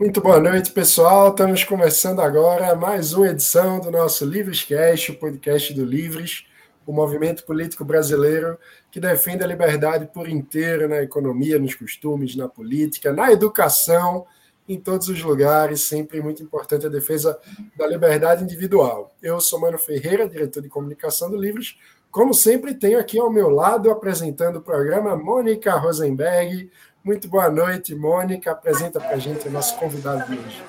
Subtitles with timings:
[0.00, 1.28] Muito boa noite, pessoal.
[1.28, 6.46] Estamos começando agora mais uma edição do nosso Livrescast, o podcast do Livres,
[6.86, 8.58] o movimento político brasileiro
[8.90, 14.24] que defende a liberdade por inteiro na economia, nos costumes, na política, na educação,
[14.66, 15.82] em todos os lugares.
[15.82, 17.38] Sempre muito importante a defesa
[17.76, 19.14] da liberdade individual.
[19.22, 21.76] Eu sou Mano Ferreira, diretor de comunicação do Livres.
[22.10, 26.70] Como sempre, tenho aqui ao meu lado, apresentando o programa, Mônica Rosenberg,
[27.04, 28.50] muito boa noite, Mônica.
[28.50, 30.62] Apresenta para a gente o nosso convidado de hoje.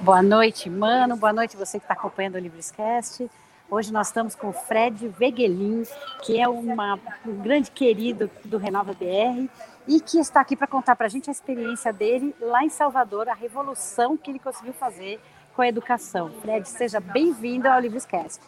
[0.00, 1.16] Boa noite, Mano.
[1.16, 3.30] Boa noite você que está acompanhando o Livrescast.
[3.70, 5.84] Hoje nós estamos com o Fred Vegelin,
[6.22, 9.48] que é uma, um grande querido do Renova BR
[9.86, 13.28] e que está aqui para contar para a gente a experiência dele lá em Salvador,
[13.28, 15.20] a revolução que ele conseguiu fazer
[15.54, 16.30] com a educação.
[16.40, 18.40] Fred, seja bem-vindo ao Livrescast.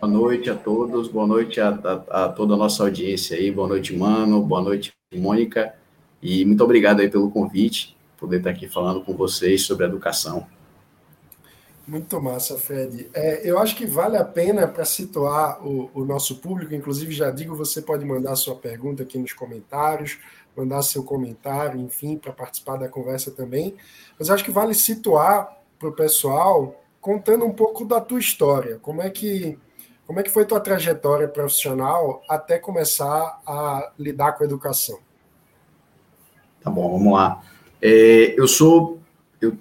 [0.00, 3.66] Boa noite a todos, boa noite a, a, a, toda a nossa audiência aí, boa
[3.66, 5.74] noite, Mano, boa noite, Mônica,
[6.22, 10.46] e muito obrigado aí pelo convite, poder estar aqui falando com vocês sobre educação.
[11.86, 13.10] Muito massa, Fred.
[13.12, 17.30] É, eu acho que vale a pena para situar o, o, nosso público, inclusive já
[17.30, 20.18] digo, você pode mandar sua pergunta aqui nos comentários,
[20.56, 23.74] mandar seu comentário, enfim, para participar da conversa também.
[24.18, 28.78] Mas acho que vale situar para o pessoal contando um pouco da tua história.
[28.80, 29.58] Como é que
[30.06, 34.98] como é que foi tua trajetória profissional até começar a lidar com a educação?
[36.62, 37.42] Tá bom, vamos lá.
[37.80, 39.00] É, eu sou
[39.40, 39.56] eu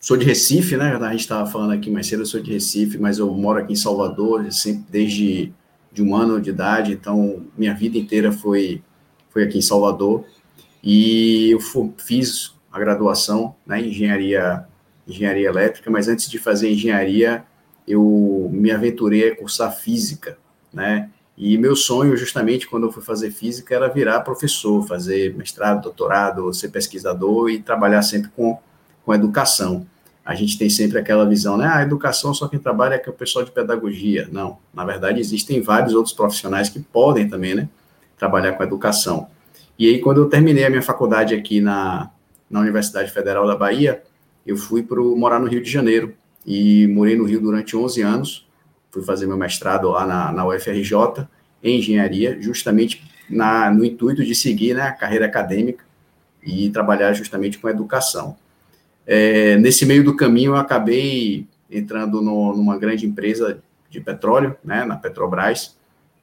[0.00, 0.96] sou de Recife, né?
[0.96, 3.72] A gente estava falando aqui mais cedo, eu sou de Recife, mas eu moro aqui
[3.72, 5.52] em Salvador, sempre desde
[5.92, 8.82] de um ano de idade, então minha vida inteira foi
[9.30, 10.24] foi aqui em Salvador
[10.82, 11.60] e eu
[11.96, 14.64] fiz a graduação né, em engenharia
[15.06, 17.44] engenharia elétrica, mas antes de fazer engenharia
[17.88, 20.36] eu me aventurei a cursar física,
[20.72, 21.10] né?
[21.36, 26.52] E meu sonho, justamente, quando eu fui fazer física, era virar professor, fazer mestrado, doutorado,
[26.52, 28.58] ser pesquisador e trabalhar sempre com,
[29.04, 29.86] com educação.
[30.24, 31.64] A gente tem sempre aquela visão, né?
[31.64, 34.28] Ah, a educação só quem trabalha é, que é o pessoal de pedagogia.
[34.32, 37.68] Não, na verdade, existem vários outros profissionais que podem também, né?
[38.18, 39.28] Trabalhar com educação.
[39.78, 42.10] E aí, quando eu terminei a minha faculdade aqui na,
[42.50, 44.02] na Universidade Federal da Bahia,
[44.44, 46.14] eu fui para morar no Rio de Janeiro,
[46.46, 48.48] e morei no Rio durante 11 anos.
[48.90, 51.26] Fui fazer meu mestrado lá na, na UFRJ,
[51.62, 55.84] em engenharia, justamente na, no intuito de seguir né, a carreira acadêmica
[56.42, 58.36] e trabalhar justamente com educação.
[59.06, 64.84] É, nesse meio do caminho, eu acabei entrando no, numa grande empresa de petróleo, né,
[64.84, 65.76] na Petrobras,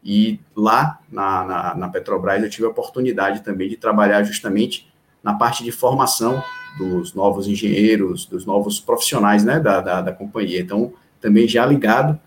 [0.04, 4.88] e lá na, na, na, Petrobras eu tive a oportunidade também de trabalhar justamente
[5.24, 6.44] na parte de formação
[6.78, 10.60] dos novos engenheiros, dos novos profissionais né, da, da, da companhia.
[10.60, 12.20] Então, também já ligado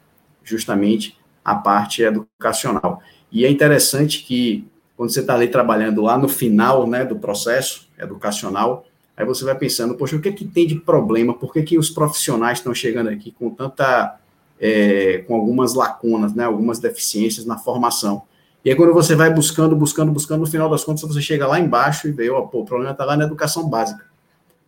[0.43, 3.01] justamente à parte educacional.
[3.31, 4.67] E é interessante que,
[4.97, 8.87] quando você está ali trabalhando lá no final né, do processo educacional,
[9.17, 11.35] aí você vai pensando, poxa, o que, é que tem de problema?
[11.35, 14.19] Por que, que os profissionais estão chegando aqui com tanta.
[14.61, 18.23] É, com algumas lacunas, né, algumas deficiências na formação?
[18.65, 21.61] E aí, quando você vai buscando, buscando, buscando, no final das contas, você chega lá
[21.61, 24.08] embaixo e vê, ó, pô, o problema está lá na educação básica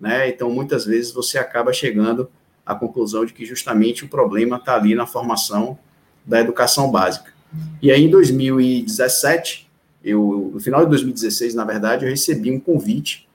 [0.01, 0.29] né?
[0.29, 2.31] Então, muitas vezes você acaba chegando
[2.65, 5.79] à conclusão de que justamente o problema está ali na formação
[6.25, 7.33] da educação básica.
[7.83, 9.69] E aí, em 2017,
[10.03, 13.29] eu, no final de 2016, na verdade, eu recebi um convite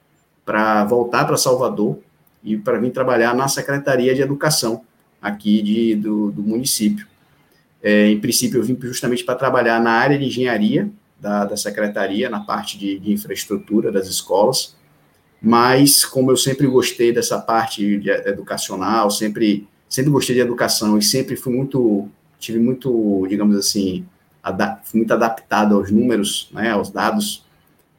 [0.45, 1.99] para voltar para Salvador
[2.43, 4.83] e para vir trabalhar na Secretaria de Educação
[5.21, 7.07] aqui de, do, do município.
[7.81, 10.89] É, em princípio, eu vim justamente para trabalhar na área de engenharia
[11.19, 14.74] da, da secretaria, na parte de, de infraestrutura das escolas,
[15.45, 21.03] mas como eu sempre gostei dessa parte de educacional, sempre sempre gostei de educação e
[21.03, 24.03] sempre fui muito tive muito, digamos assim,
[24.83, 27.45] fui muito adaptado aos números, né, aos dados.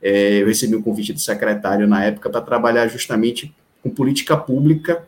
[0.02, 5.04] É, eu recebi um convite do secretário na época para trabalhar justamente com política pública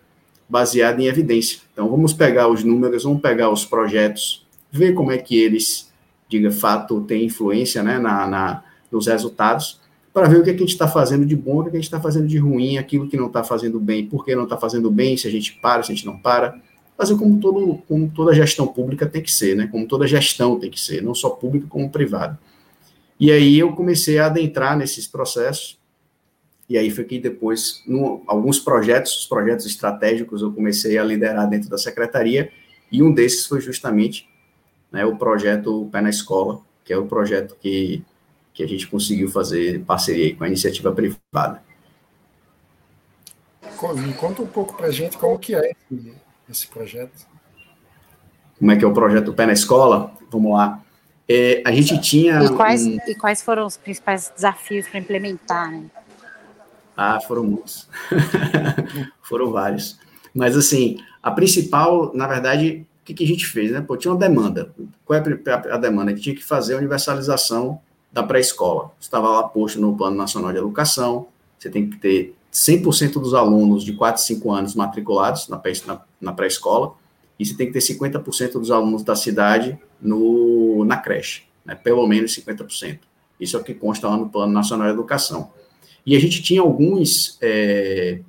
[0.49, 1.59] baseada em evidência.
[1.73, 5.93] Então, vamos pegar os números, vamos pegar os projetos, ver como é que eles,
[6.29, 9.81] de fato, têm influência né, na, na nos resultados
[10.19, 11.71] para ver o que, é que a gente está fazendo de bom, o que, é
[11.71, 14.35] que a gente está fazendo de ruim, aquilo que não está fazendo bem, por que
[14.35, 16.61] não está fazendo bem, se a gente para, se a gente não para.
[16.97, 19.69] Fazer como, todo, como toda gestão pública tem que ser, né?
[19.71, 22.37] Como toda gestão tem que ser, não só pública como privada.
[23.21, 25.79] E aí eu comecei a adentrar nesses processos,
[26.69, 31.49] e aí foi que depois, no, alguns projetos, os projetos estratégicos, eu comecei a liderar
[31.49, 32.51] dentro da secretaria,
[32.91, 34.29] e um desses foi justamente
[34.91, 38.03] né, o projeto Pé na Escola, que é o projeto que
[38.59, 41.63] que a gente conseguiu fazer parceria com a iniciativa privada.
[43.77, 46.15] Conta um pouco para a gente como que é esse,
[46.51, 47.25] esse, projeto.
[48.59, 50.13] Como é que é o projeto Pé na Escola?
[50.29, 50.83] Vamos lá.
[51.29, 52.43] É, a gente tinha...
[52.43, 52.99] E quais, um...
[53.07, 55.71] e quais foram os principais desafios para implementar?
[55.71, 55.85] Né?
[56.97, 57.89] Ah, foram muitos.
[59.23, 60.01] foram vários.
[60.35, 63.81] Mas, assim, a principal, na verdade, o que, que, a gente fez, né?
[63.81, 64.75] Pô, tinha uma demanda.
[65.05, 66.13] Qual é a, a demanda?
[66.13, 67.81] Que tinha que fazer a universalização
[68.13, 68.93] da pré-escola.
[69.01, 71.29] Estava lá posto no Plano Nacional de Educação,
[71.59, 76.01] você tem que ter 100% dos alunos de 4 e 5 anos matriculados na, na,
[76.21, 76.95] na pré-escola,
[77.39, 81.75] e você tem que ter 50% dos alunos da cidade no, na creche, né?
[81.75, 82.99] pelo menos 50%.
[83.39, 85.53] Isso é o que consta lá no Plano Nacional de Educação.
[86.05, 88.21] E a gente tinha alguns, é,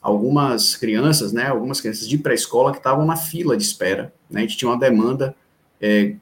[0.00, 4.12] algumas crianças, né, algumas crianças de pré-escola que estavam na fila de espera.
[4.30, 4.40] Né?
[4.40, 5.34] A gente tinha uma demanda
[5.80, 6.14] é,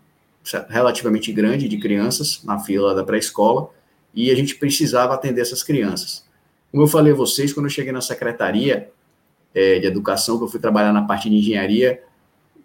[0.68, 3.70] relativamente grande de crianças na fila da pré-escola
[4.14, 6.24] e a gente precisava atender essas crianças.
[6.70, 8.90] Como eu falei a vocês, quando eu cheguei na secretaria
[9.54, 12.02] é, de educação, que eu fui trabalhar na parte de engenharia,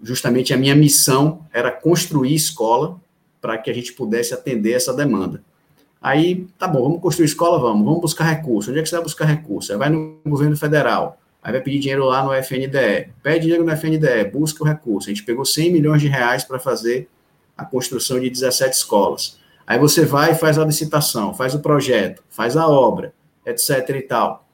[0.02, 3.00] justamente a minha missão era construir escola
[3.42, 5.44] para que a gente pudesse atender essa demanda.
[6.02, 8.70] Aí, tá bom, vamos construir escola, vamos, vamos buscar recurso.
[8.70, 9.72] Onde é que você vai buscar recurso?
[9.72, 13.10] Aí vai no governo federal, aí vai pedir dinheiro lá no FNDE.
[13.24, 15.10] Pede dinheiro no FNDE, busca o recurso.
[15.10, 17.10] A gente pegou 100 milhões de reais para fazer
[17.58, 19.38] a construção de 17 escolas.
[19.66, 23.14] Aí você vai e faz a licitação, faz o projeto, faz a obra,
[23.46, 24.48] etc e tal.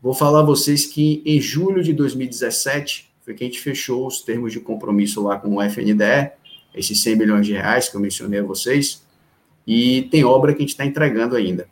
[0.00, 4.22] Vou falar a vocês que em julho de 2017 foi que a gente fechou os
[4.22, 6.30] termos de compromisso lá com o FNDE,
[6.74, 9.04] esses 100 milhões de reais que eu mencionei a vocês,
[9.66, 11.68] e tem obra que a gente está entregando ainda.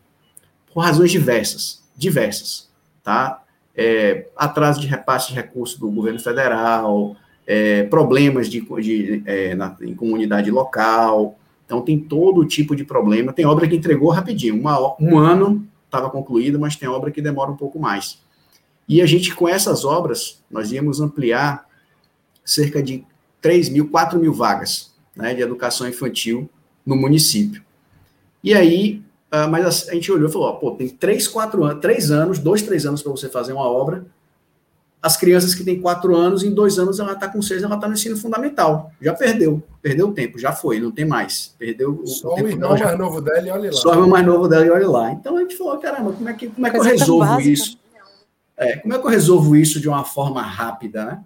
[0.72, 2.68] Por razões diversas, diversas,
[3.02, 3.42] tá?
[3.74, 9.76] É, atraso de repasse de recursos do governo federal, é, problemas de, de é, na,
[9.80, 13.32] em comunidade local, então tem todo tipo de problema.
[13.32, 17.50] Tem obra que entregou rapidinho, uma, um ano estava concluída, mas tem obra que demora
[17.50, 18.20] um pouco mais.
[18.88, 21.66] E a gente, com essas obras, nós íamos ampliar
[22.44, 23.04] cerca de
[23.40, 26.48] 3 mil, 4 mil vagas né, de educação infantil
[26.84, 27.62] no município.
[28.44, 29.02] E aí,
[29.32, 32.62] uh, mas a, gente olhou e falou: pô, tem três, quatro anos, três anos, dois,
[32.62, 34.06] três anos para você fazer uma obra.
[35.06, 37.86] As crianças que têm quatro anos, em dois anos ela está com seis, ela está
[37.86, 38.90] no ensino fundamental.
[39.00, 41.54] Já perdeu, perdeu o tempo, já foi, não tem mais.
[41.56, 43.76] Perdeu Só o, o irmão mais novo dela e olha lá.
[43.76, 45.12] Só o irmão mais novo dela e olha lá.
[45.12, 47.78] Então a gente falou: caramba, como é que, como é que eu resolvo isso?
[48.56, 51.20] É, como é que eu resolvo isso de uma forma rápida, né?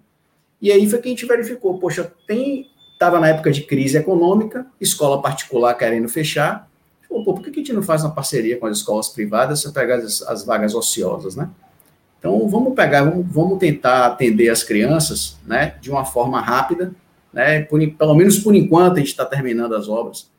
[0.61, 4.67] E aí foi que a gente verificou, poxa, tem estava na época de crise econômica,
[4.79, 6.69] escola particular querendo fechar,
[7.11, 9.95] Pô, por que a gente não faz uma parceria com as escolas privadas para pegar
[9.97, 11.49] as, as, vagas ociosas, né?
[12.21, 16.93] Então, vamos pegar, vamos, vamos, tentar atender as crianças, né, de uma forma rápida,
[17.33, 20.29] né, por, pelo menos por enquanto a gente está terminando as obras.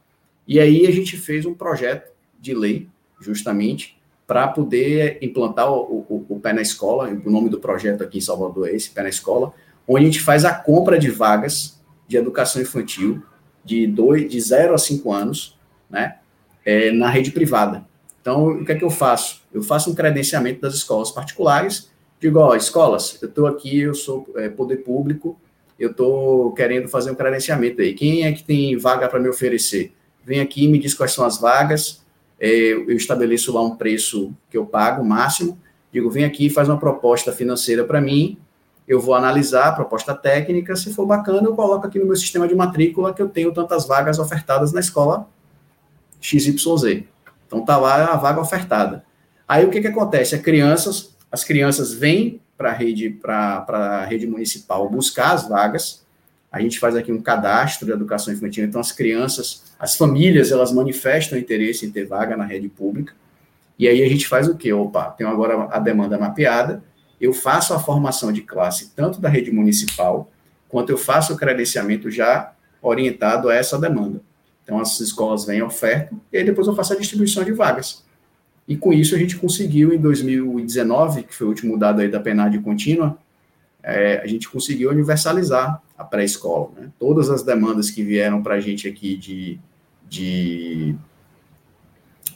[0.47, 2.89] E aí a gente fez um projeto de lei,
[3.21, 8.19] justamente, para poder implantar o, o, o, Pé na Escola, o nome do projeto aqui
[8.19, 9.53] em Salvador é esse, Pé na Escola,
[9.87, 13.25] onde a gente faz a compra de vagas de educação infantil
[13.65, 15.59] de, dois, de 0 a 5 anos,
[15.91, 16.19] né,
[16.65, 17.85] é, na rede privada.
[18.23, 19.43] Então, o que é que eu faço?
[19.53, 21.91] Eu faço um credenciamento das escolas particulares,
[22.21, 25.37] digo, ó, escolas, eu estou aqui, eu sou é, poder público,
[25.77, 27.95] eu estou querendo fazer um credenciamento aí.
[27.95, 29.93] Quem é que tem vaga para me oferecer?
[30.25, 32.01] Vem aqui, me diz quais são as vagas,
[32.39, 35.59] é, eu estabeleço lá um preço que eu pago, máximo,
[35.93, 38.39] digo, vem aqui, faz uma proposta financeira para mim,
[38.87, 42.47] eu vou analisar a proposta técnica, se for bacana, eu coloco aqui no meu sistema
[42.47, 45.29] de matrícula que eu tenho tantas vagas ofertadas na escola
[46.21, 47.12] XYZ.
[47.53, 49.05] Então tá lá a vaga ofertada.
[49.47, 50.35] Aí o que que acontece?
[50.35, 56.03] As crianças, as crianças vêm para a rede para a rede municipal buscar as vagas.
[56.51, 58.65] A gente faz aqui um cadastro de educação infantil.
[58.65, 63.15] Então as crianças, as famílias, elas manifestam interesse em ter vaga na rede pública.
[63.79, 64.73] E aí a gente faz o quê?
[64.73, 66.83] Opa, tem agora a demanda mapeada.
[67.21, 70.31] Eu faço a formação de classe tanto da rede municipal
[70.71, 74.23] quanto eu faço o credenciamento já orientado a essa demanda.
[74.63, 78.05] Então, as escolas vêm oferta, e aí depois eu faço a distribuição de vagas.
[78.67, 82.21] E com isso a gente conseguiu, em 2019, que foi o último dado aí da
[82.21, 83.19] PNAD contínua,
[83.83, 86.71] é, a gente conseguiu universalizar a pré-escola.
[86.77, 86.89] Né?
[86.99, 89.59] Todas as demandas que vieram para a gente aqui de,
[90.09, 90.95] de,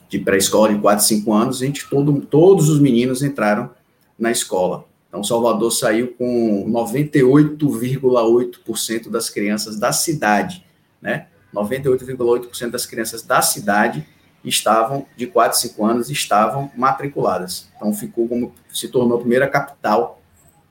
[0.08, 3.70] de pré-escola de 4, 5 anos, a gente, todo, todos os meninos entraram
[4.18, 4.84] na escola.
[5.08, 10.66] Então, Salvador saiu com 98,8% das crianças da cidade,
[11.00, 11.28] né?
[11.54, 14.06] 98,8% das crianças da cidade
[14.44, 17.68] estavam, de 4 a 5 anos, estavam matriculadas.
[17.76, 20.20] Então, ficou como, se tornou a primeira capital,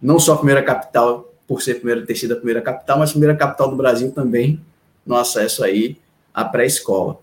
[0.01, 3.13] não só a primeira capital, por ser primeira, ter sido a primeira capital, mas a
[3.13, 4.62] primeira capital do Brasil também,
[5.05, 5.98] no acesso aí
[6.34, 7.20] à pré-escola.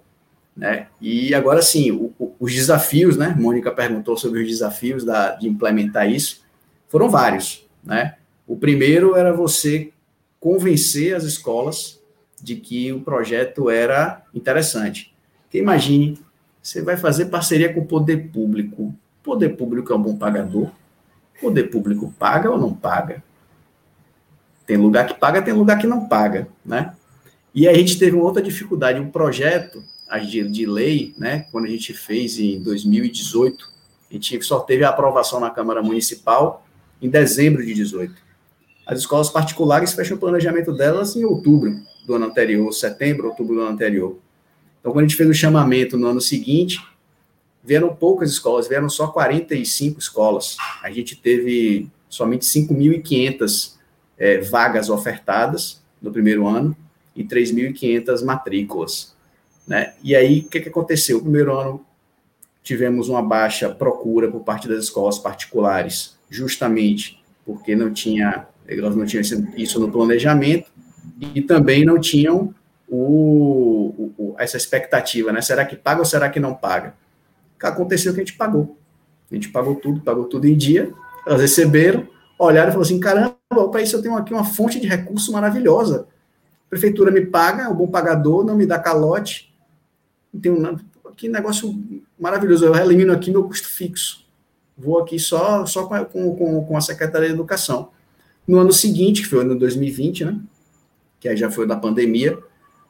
[0.55, 0.89] Né?
[1.01, 3.35] E agora sim, o, o, os desafios, né?
[3.39, 6.43] Mônica perguntou sobre os desafios da, de implementar isso,
[6.89, 8.17] foram vários, né?
[8.47, 9.91] O primeiro era você
[10.39, 12.02] convencer as escolas
[12.43, 15.15] de que o projeto era interessante.
[15.45, 16.19] Porque imagine,
[16.61, 20.71] você vai fazer parceria com o poder público, poder público é um bom pagador,
[21.41, 23.23] poder público paga ou não paga?
[24.67, 26.95] Tem lugar que paga, tem lugar que não paga, né?
[27.55, 29.85] E a gente teve uma outra dificuldade, um projeto
[30.21, 33.71] de, de lei, né, quando a gente fez em 2018,
[34.11, 36.67] a gente só teve a aprovação na Câmara Municipal
[37.01, 38.15] em dezembro de 18.
[38.87, 43.61] As escolas particulares fecham o planejamento delas em outubro do ano anterior, setembro, outubro do
[43.61, 44.19] ano anterior.
[44.81, 46.85] Então, quando a gente fez o chamamento no ano seguinte,
[47.63, 50.57] vieram poucas escolas, vieram só 45 escolas.
[50.83, 53.75] A gente teve somente 5.500
[54.19, 56.77] é, vagas ofertadas no primeiro ano
[57.15, 59.15] e 3.500 matrículas.
[59.67, 59.95] Né?
[60.03, 61.19] E aí, o que, que aconteceu?
[61.19, 61.87] No primeiro ano,
[62.63, 69.05] tivemos uma baixa procura por parte das escolas particulares, justamente porque não tinha, elas não
[69.05, 69.23] tinham
[69.57, 70.72] isso no planejamento
[71.35, 72.55] e também não tinham
[72.89, 75.41] o, o, essa expectativa, né?
[75.41, 76.95] Será que paga ou será que não paga?
[77.61, 78.77] Aconteceu que a gente pagou.
[79.31, 80.93] A gente pagou tudo, pagou tudo em dia.
[81.27, 82.07] Elas receberam,
[82.39, 83.37] olharam e falaram assim: caramba,
[83.71, 86.09] para isso eu tenho aqui uma fonte de recurso maravilhosa.
[86.67, 89.55] A prefeitura me paga, um bom pagador, não me dá calote.
[90.41, 90.81] Tenho nada.
[91.17, 91.73] Que negócio
[92.19, 92.65] maravilhoso.
[92.65, 94.27] Eu elimino aqui meu custo fixo.
[94.77, 97.91] Vou aqui só, só com, com, com a Secretaria de Educação.
[98.47, 100.41] No ano seguinte, que foi no 2020, né?
[101.23, 102.37] Que aí já foi da pandemia,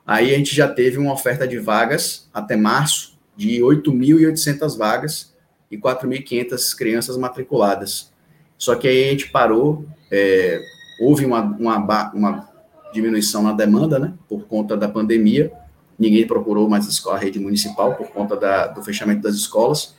[0.06, 5.34] aí a gente já teve uma oferta de vagas até março de 8.800 vagas
[5.70, 8.10] e 4.500 crianças matriculadas.
[8.56, 10.58] Só que aí a gente parou, é,
[10.98, 12.48] houve uma, uma, uma
[12.94, 15.52] diminuição na demanda, né, por conta da pandemia,
[15.98, 19.94] ninguém procurou mais a rede municipal por conta da, do fechamento das escolas,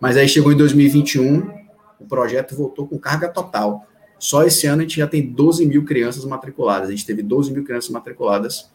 [0.00, 1.66] mas aí chegou em 2021,
[2.00, 3.86] o projeto voltou com carga total.
[4.18, 7.52] Só esse ano a gente já tem 12 mil crianças matriculadas, a gente teve 12
[7.52, 8.70] mil crianças matriculadas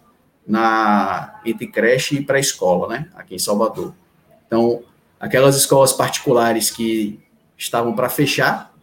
[0.46, 3.94] na entre creche e pré-escola, né, aqui em Salvador.
[4.48, 4.84] Então,
[5.20, 7.20] aquelas escolas particulares que
[7.58, 8.74] estavam para fechar,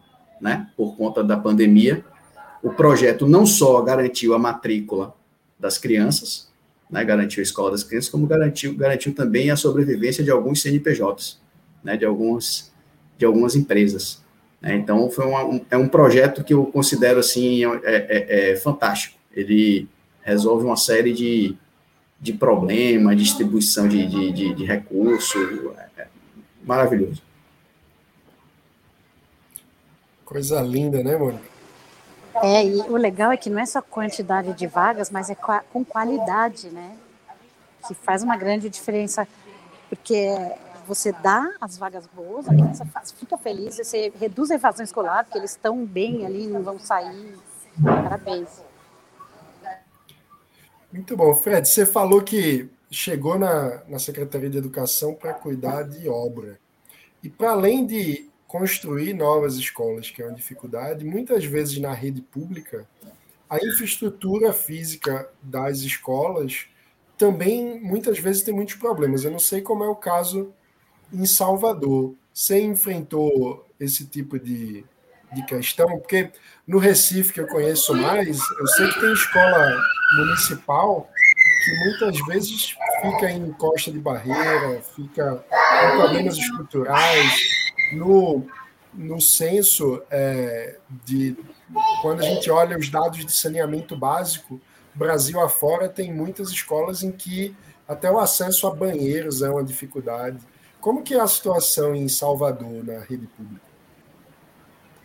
[0.41, 2.03] né, por conta da pandemia,
[2.63, 5.13] o projeto não só garantiu a matrícula
[5.59, 6.49] das crianças,
[6.89, 11.39] né, garantiu a escola das crianças, como garantiu, garantiu também a sobrevivência de alguns CNPJs,
[11.83, 12.71] né, de, algumas,
[13.17, 14.23] de algumas empresas.
[14.61, 18.55] Né, então, foi uma, um, é um projeto que eu considero, assim, é, é, é
[18.55, 19.17] fantástico.
[19.33, 19.87] Ele
[20.21, 21.55] resolve uma série de,
[22.19, 25.41] de problemas, distribuição de, de, de, de recursos,
[25.77, 26.07] é, é
[26.63, 27.21] maravilhoso.
[30.25, 31.49] Coisa linda, né, Mônica?
[32.43, 35.83] É, e o legal é que não é só quantidade de vagas, mas é com
[35.83, 36.95] qualidade, né?
[37.87, 39.27] Que faz uma grande diferença,
[39.89, 40.27] porque
[40.89, 42.83] você dá as vagas boas, a criança
[43.15, 47.37] fica feliz, você reduz a evasão escolar, porque eles estão bem ali, não vão sair.
[47.83, 48.63] Parabéns.
[50.91, 51.35] Muito bom.
[51.35, 56.59] Fred, você falou que chegou na, na Secretaria de Educação para cuidar de obra.
[57.21, 62.23] E para além de construir novas escolas, que é uma dificuldade, muitas vezes na rede
[62.23, 62.87] pública,
[63.47, 66.65] a infraestrutura física das escolas
[67.15, 69.23] também muitas vezes tem muitos problemas.
[69.23, 70.51] Eu não sei como é o caso
[71.11, 72.15] em Salvador.
[72.33, 74.85] Você enfrentou esse tipo de,
[75.33, 75.87] de questão?
[75.99, 76.31] Porque
[76.67, 79.75] no Recife, que eu conheço mais, eu sei que tem escola
[80.17, 81.09] municipal
[81.63, 87.33] que muitas vezes fica em costa de barreira, fica com problemas estruturais,
[87.93, 88.47] no,
[88.93, 91.35] no censo é, de
[92.01, 94.59] quando a gente olha os dados de saneamento básico,
[94.93, 97.55] Brasil afora tem muitas escolas em que
[97.87, 100.37] até o acesso a banheiros é uma dificuldade.
[100.79, 103.61] Como que é a situação em Salvador na rede pública?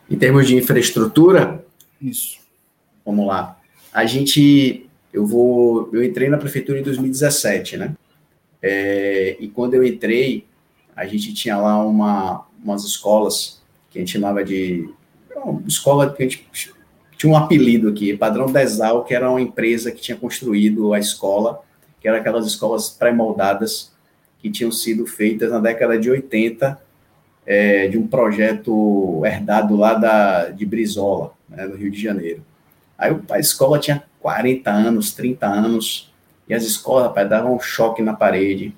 [0.09, 1.64] Em termos de infraestrutura?
[2.00, 2.38] Isso.
[3.04, 3.59] Vamos lá.
[3.93, 7.95] A gente, eu vou, eu entrei na prefeitura em 2017, né?
[8.62, 10.47] É, e quando eu entrei,
[10.95, 14.88] a gente tinha lá uma, umas escolas que a gente chamava de
[15.37, 16.49] uma escola que a gente
[17.16, 21.62] tinha um apelido aqui, Padrão Desal, que era uma empresa que tinha construído a escola,
[22.00, 23.93] que era aquelas escolas pré-moldadas
[24.44, 26.78] que tinham sido feitas na década de 80,
[27.46, 32.44] é, de um projeto herdado lá da, de Brizola, né, no Rio de Janeiro.
[32.98, 36.12] Aí a escola tinha 40 anos, 30 anos,
[36.46, 38.76] e as escolas, rapaz, davam um choque na parede,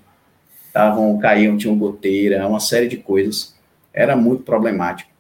[0.69, 3.57] estavam, caíam, tinham goteira, uma série de coisas
[3.93, 5.11] era muito problemático.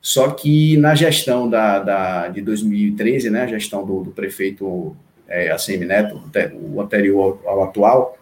[0.00, 4.96] Só que na gestão da, da de 2013, né, a gestão do, do prefeito
[5.28, 6.18] é, ACM Neto,
[6.62, 8.16] o anterior ao atual,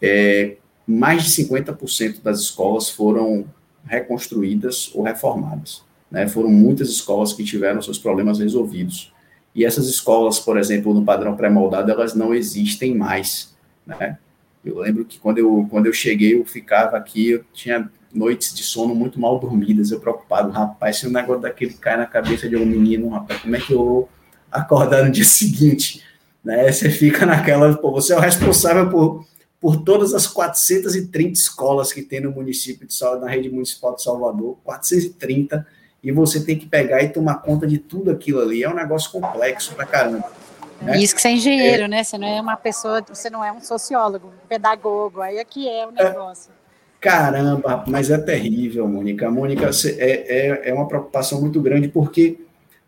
[0.00, 0.56] é,
[0.90, 3.46] mais de 50% das escolas foram
[3.86, 5.82] reconstruídas ou reformadas.
[6.10, 6.28] Né?
[6.28, 9.12] Foram muitas escolas que tiveram seus problemas resolvidos.
[9.54, 13.54] E essas escolas, por exemplo, no padrão pré-moldado, elas não existem mais.
[13.86, 14.18] Né?
[14.64, 18.62] Eu lembro que quando eu, quando eu cheguei, eu ficava aqui, eu tinha noites de
[18.62, 22.56] sono muito mal dormidas, eu preocupado, rapaz, se o negócio daquele cai na cabeça de
[22.56, 24.08] um menino, rapaz, como é que eu vou
[24.50, 26.02] acordar no dia seguinte?
[26.44, 26.70] Né?
[26.70, 29.24] Você fica naquela, pô, você é o responsável por,
[29.60, 34.02] por todas as 430 escolas que tem no município de Salvador, na rede municipal de
[34.02, 35.66] Salvador, 430,
[36.02, 39.10] e você tem que pegar e tomar conta de tudo aquilo ali, é um negócio
[39.10, 40.32] complexo pra caramba.
[40.80, 40.98] Né?
[40.98, 42.02] Isso que você é engenheiro, é, né?
[42.02, 45.80] Você não é uma pessoa, você não é um sociólogo, um pedagogo, aí aqui é,
[45.80, 46.50] é o negócio.
[46.50, 46.60] É,
[47.00, 49.30] Caramba, mas é terrível, Mônica.
[49.30, 52.38] Mônica, é, é, é uma preocupação muito grande, porque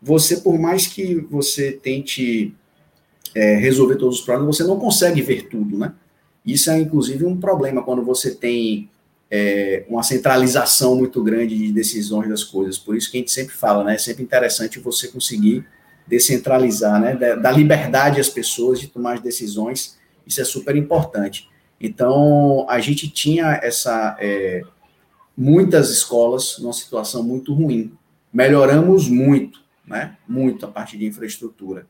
[0.01, 2.53] você, por mais que você tente
[3.33, 5.93] é, resolver todos os problemas, você não consegue ver tudo, né?
[6.45, 8.89] Isso é, inclusive, um problema quando você tem
[9.31, 12.77] é, uma centralização muito grande de decisões das coisas.
[12.77, 13.95] Por isso que a gente sempre fala, né?
[13.95, 15.65] É sempre interessante você conseguir
[16.05, 17.15] descentralizar, né?
[17.35, 19.97] Dar liberdade às pessoas de tomar as decisões.
[20.27, 21.49] Isso é super importante.
[21.79, 24.61] Então, a gente tinha essa é,
[25.35, 27.91] muitas escolas numa situação muito ruim.
[28.31, 30.15] Melhoramos muito, né?
[30.27, 31.87] Muito a parte de infraestrutura.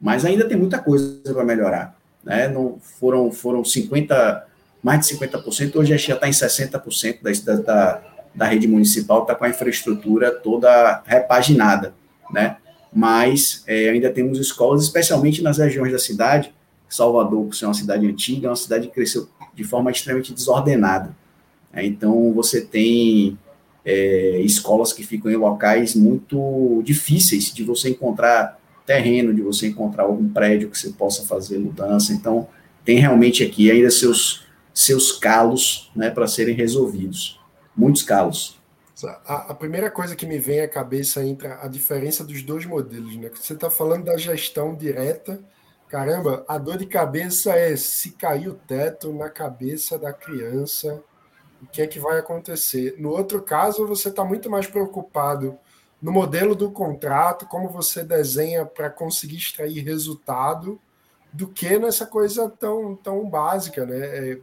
[0.00, 1.96] Mas ainda tem muita coisa para melhorar.
[2.26, 2.48] Né?
[2.48, 4.44] Não, foram, foram 50,
[4.82, 8.02] mais de 50%, hoje já está em 60% da, da,
[8.34, 11.94] da rede municipal, está com a infraestrutura toda repaginada.
[12.32, 12.56] Né?
[12.92, 16.52] Mas é, ainda temos escolas, especialmente nas regiões da cidade,
[16.88, 21.16] Salvador, por ser uma cidade antiga, é uma cidade que cresceu de forma extremamente desordenada.
[21.72, 23.38] É, então, você tem
[23.84, 28.55] é, escolas que ficam em locais muito difíceis de você encontrar
[28.86, 32.12] terreno, de você encontrar algum prédio que você possa fazer mudança.
[32.12, 32.48] Então,
[32.84, 37.40] tem realmente aqui ainda seus, seus calos né, para serem resolvidos.
[37.76, 38.56] Muitos calos.
[39.26, 43.14] A, a, primeira coisa que me vem à cabeça entre a diferença dos dois modelos,
[43.16, 43.30] né?
[43.34, 45.38] Você está falando da gestão direta
[45.88, 51.00] Caramba, a dor de cabeça é se cair o teto na cabeça da criança,
[51.62, 52.96] o que é que vai acontecer?
[52.98, 55.56] No outro caso, você está muito mais preocupado
[56.00, 60.80] no modelo do contrato, como você desenha para conseguir extrair resultado,
[61.32, 63.98] do que nessa coisa tão, tão básica, né?
[63.98, 64.38] É,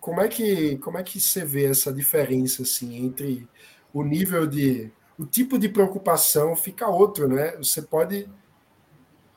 [0.00, 3.48] como é que como é que você vê essa diferença assim entre
[3.92, 7.56] o nível de o tipo de preocupação fica outro, né?
[7.56, 8.28] Você pode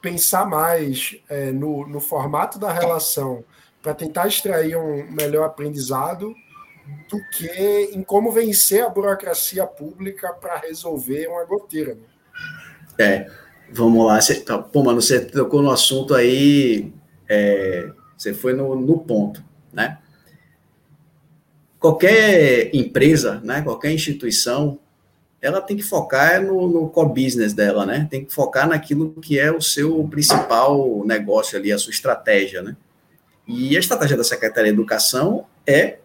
[0.02, 3.43] pensar mais é, no, no formato da relação
[3.82, 6.36] para tentar extrair um melhor aprendizado
[7.10, 11.95] do que em como vencer a burocracia pública para resolver uma goteira.
[11.95, 12.02] Né?
[12.99, 13.32] É,
[13.71, 14.21] vamos lá.
[14.21, 16.93] Você, tá, pô, mano, você tocou no assunto aí,
[17.28, 19.97] é, você foi no, no ponto, né?
[21.80, 24.78] Qualquer empresa, né, qualquer instituição,
[25.41, 28.06] ela tem que focar no, no core business dela, né?
[28.12, 32.75] Tem que focar naquilo que é o seu principal negócio ali, a sua estratégia, né?
[33.47, 35.99] E a estratégia da Secretaria de Educação é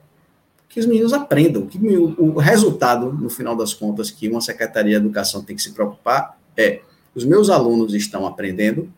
[0.75, 5.07] que os meninos aprendam, que o, resultado, no final das contas, que uma Secretaria de
[5.07, 6.81] Educação tem que se preocupar é
[7.15, 8.93] os meus alunos estão aprendendo,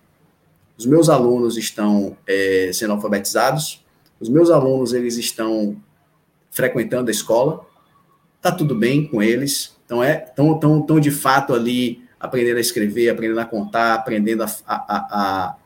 [0.79, 3.85] os meus alunos estão é, sendo alfabetizados,
[4.19, 5.77] os meus alunos eles estão
[6.51, 7.67] frequentando a escola,
[8.41, 12.61] tá tudo bem com eles, então, é, tão, tão, tão de fato ali aprendendo a
[12.61, 15.57] escrever, aprendendo a contar, aprendendo a, a, a,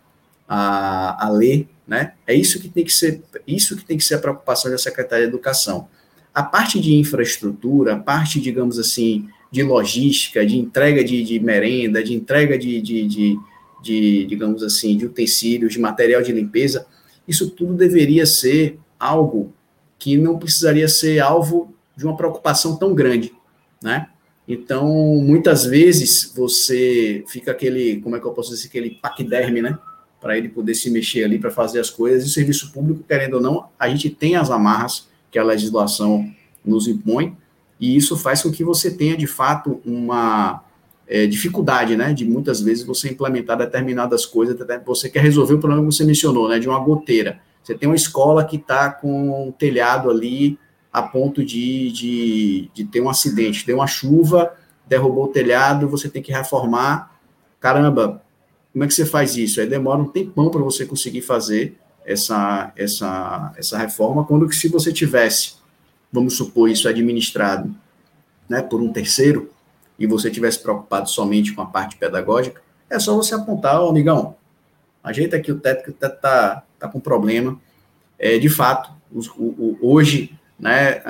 [0.49, 2.15] a, a ler, né?
[2.27, 5.27] É isso que tem que ser, isso que tem que ser a preocupação da Secretaria
[5.27, 5.89] de Educação.
[6.41, 12.03] A parte de infraestrutura, a parte, digamos assim, de logística, de entrega de, de merenda,
[12.03, 13.39] de entrega de, de, de,
[13.83, 16.87] de, digamos assim, de utensílios, de material de limpeza,
[17.27, 19.53] isso tudo deveria ser algo
[19.99, 23.33] que não precisaria ser alvo de uma preocupação tão grande
[23.83, 24.09] né?
[24.47, 24.89] Então,
[25.23, 29.79] muitas vezes você fica aquele, como é que eu posso dizer, aquele paquiderme, né?
[30.21, 32.25] Para ele poder se mexer ali para fazer as coisas.
[32.25, 36.31] E o serviço público, querendo ou não, a gente tem as amarras que a legislação
[36.65, 37.37] nos impõe,
[37.79, 40.63] e isso faz com que você tenha, de fato, uma
[41.09, 42.13] é, dificuldade, né?
[42.13, 46.49] De muitas vezes você implementar determinadas coisas, você quer resolver o problema que você mencionou,
[46.49, 46.59] né?
[46.59, 47.41] De uma goteira.
[47.63, 50.59] Você tem uma escola que está com um telhado ali
[50.93, 53.67] a ponto de, de, de ter um acidente.
[53.67, 54.55] Deu uma chuva,
[54.87, 57.19] derrubou o telhado, você tem que reformar.
[57.59, 58.23] Caramba,
[58.73, 59.61] como é que você faz isso?
[59.61, 64.69] Aí demora um tempão para você conseguir fazer essa, essa, essa reforma, quando que se
[64.69, 65.55] você tivesse,
[66.13, 67.75] vamos supor, isso administrado
[68.49, 69.51] né, por um terceiro,
[69.99, 74.35] e você tivesse preocupado somente com a parte pedagógica, é só você apontar, oh, amigão,
[75.05, 77.61] ajeita aqui o teto, que o teto está tá com problema.
[78.19, 81.03] É, de fato, os, o, o, hoje né,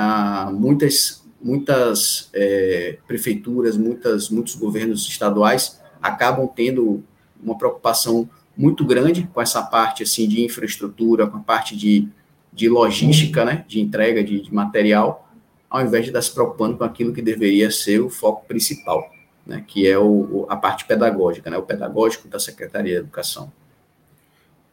[0.53, 7.03] muitas, muitas é, prefeituras, muitas, muitos governos estaduais acabam tendo
[7.43, 12.09] uma preocupação muito grande com essa parte assim de infraestrutura, com a parte de,
[12.53, 15.29] de logística, né, de entrega de, de material,
[15.69, 19.11] ao invés de estar se preocupando com aquilo que deveria ser o foco principal,
[19.47, 23.53] né, que é o, a parte pedagógica, né, o pedagógico da Secretaria de Educação.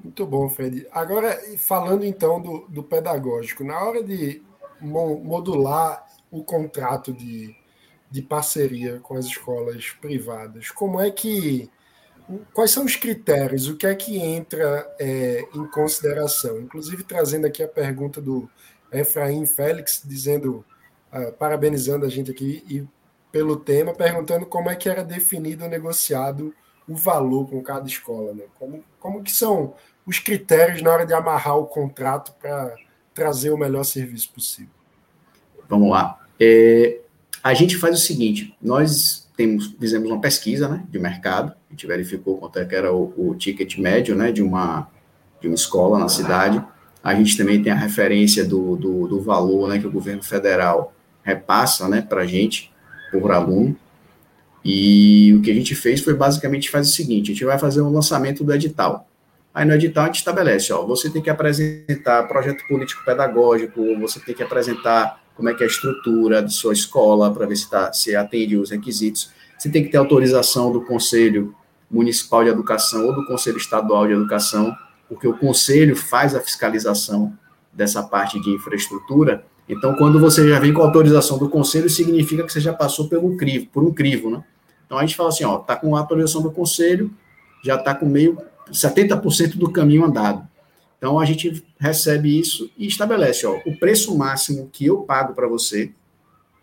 [0.03, 0.87] Muito bom, Fred.
[0.91, 4.41] Agora, falando então do, do pedagógico, na hora de
[4.79, 7.55] modular o contrato de,
[8.09, 11.69] de parceria com as escolas privadas, como é que.
[12.53, 13.67] Quais são os critérios?
[13.67, 16.59] O que é que entra é, em consideração?
[16.59, 18.49] Inclusive, trazendo aqui a pergunta do
[18.91, 20.65] Efraim Félix, dizendo,
[21.13, 22.85] uh, parabenizando a gente aqui e
[23.31, 26.53] pelo tema, perguntando como é que era definido, negociado
[26.87, 28.43] o valor com cada escola, né?
[28.57, 32.75] Como, como que são os critérios na hora de amarrar o contrato para
[33.13, 34.71] trazer o melhor serviço possível?
[35.67, 36.25] Vamos lá.
[36.39, 36.99] É,
[37.43, 41.85] a gente faz o seguinte: nós temos, fizemos uma pesquisa né, de mercado, a gente
[41.85, 44.89] verificou quanto é que era o, o ticket médio né, de, uma,
[45.39, 46.61] de uma escola na cidade.
[47.03, 50.93] A gente também tem a referência do, do, do valor né, que o governo federal
[51.23, 52.73] repassa né, para a gente,
[53.11, 53.77] por aluno.
[54.65, 57.81] E o que a gente fez foi basicamente faz o seguinte: a gente vai fazer
[57.81, 59.07] um lançamento do edital.
[59.53, 64.19] Aí no edital a gente estabelece, ó, você tem que apresentar projeto político pedagógico, você
[64.19, 67.69] tem que apresentar como é que é a estrutura de sua escola para ver se,
[67.69, 69.31] tá, se atende os requisitos.
[69.57, 71.55] Você tem que ter autorização do Conselho
[71.89, 74.75] Municipal de Educação ou do Conselho Estadual de Educação,
[75.07, 77.37] porque o Conselho faz a fiscalização
[77.71, 79.45] dessa parte de infraestrutura.
[79.69, 83.37] Então, quando você já vem com autorização do Conselho, significa que você já passou pelo
[83.37, 84.43] crivo, por um crivo, né?
[84.87, 87.11] Então a gente fala assim, ó, tá com a autorização do Conselho,
[87.63, 88.37] já está com meio
[88.71, 90.47] 70% do caminho andado.
[90.97, 95.47] Então a gente recebe isso e estabelece, ó, o preço máximo que eu pago para
[95.47, 95.91] você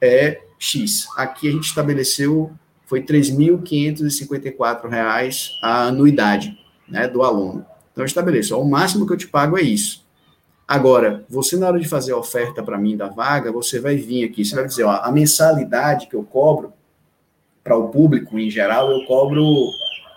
[0.01, 1.07] é X.
[1.17, 2.51] Aqui a gente estabeleceu
[2.87, 7.65] foi R$ 3.554 a anuidade, né, do aluno.
[7.93, 10.05] Então estabeleço, ó, o máximo que eu te pago é isso.
[10.67, 14.25] Agora, você na hora de fazer a oferta para mim da vaga, você vai vir
[14.25, 16.73] aqui, você vai dizer, ó, a mensalidade que eu cobro
[17.63, 19.45] para o público em geral, eu cobro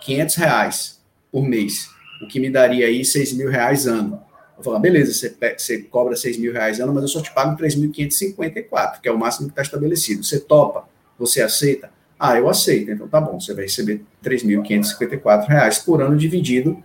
[0.00, 1.90] 500 reais por mês,
[2.22, 4.20] o que me daria aí 6 mil reais ano.
[4.56, 7.56] Eu falar, beleza, você, você cobra 6 mil reais ano, mas eu só te pago
[7.56, 10.24] 3.554, que é o máximo que está estabelecido.
[10.24, 10.88] Você topa?
[11.18, 11.90] Você aceita?
[12.18, 12.90] Ah, eu aceito.
[12.90, 16.82] Então tá bom, você vai receber 3.554 reais por ano dividido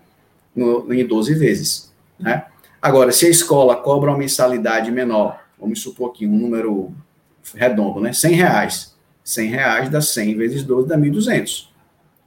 [0.55, 1.91] no, em 12 vezes.
[2.19, 2.45] Né?
[2.79, 6.93] Agora, se a escola cobra uma mensalidade menor, vamos supor aqui um número
[7.55, 8.13] redondo, né?
[8.13, 8.93] 100 reais.
[9.23, 11.69] 100 reais dá 100 vezes 12 dá 1.200.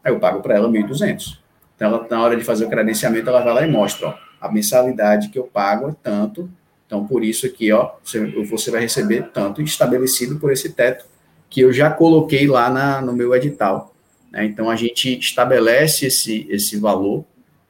[0.02, 1.38] Aí eu pago para ela 1.200.
[1.76, 4.50] Então, ela, na hora de fazer o credenciamento, ela vai lá e mostra, ó, a
[4.50, 6.50] mensalidade que eu pago é tanto,
[6.86, 11.04] então por isso aqui, ó, você, vai receber tanto estabelecido por esse teto
[11.50, 13.94] que eu já coloquei lá na, no meu edital.
[14.32, 14.46] Né?
[14.46, 17.24] Então, a gente estabelece esse, esse valor,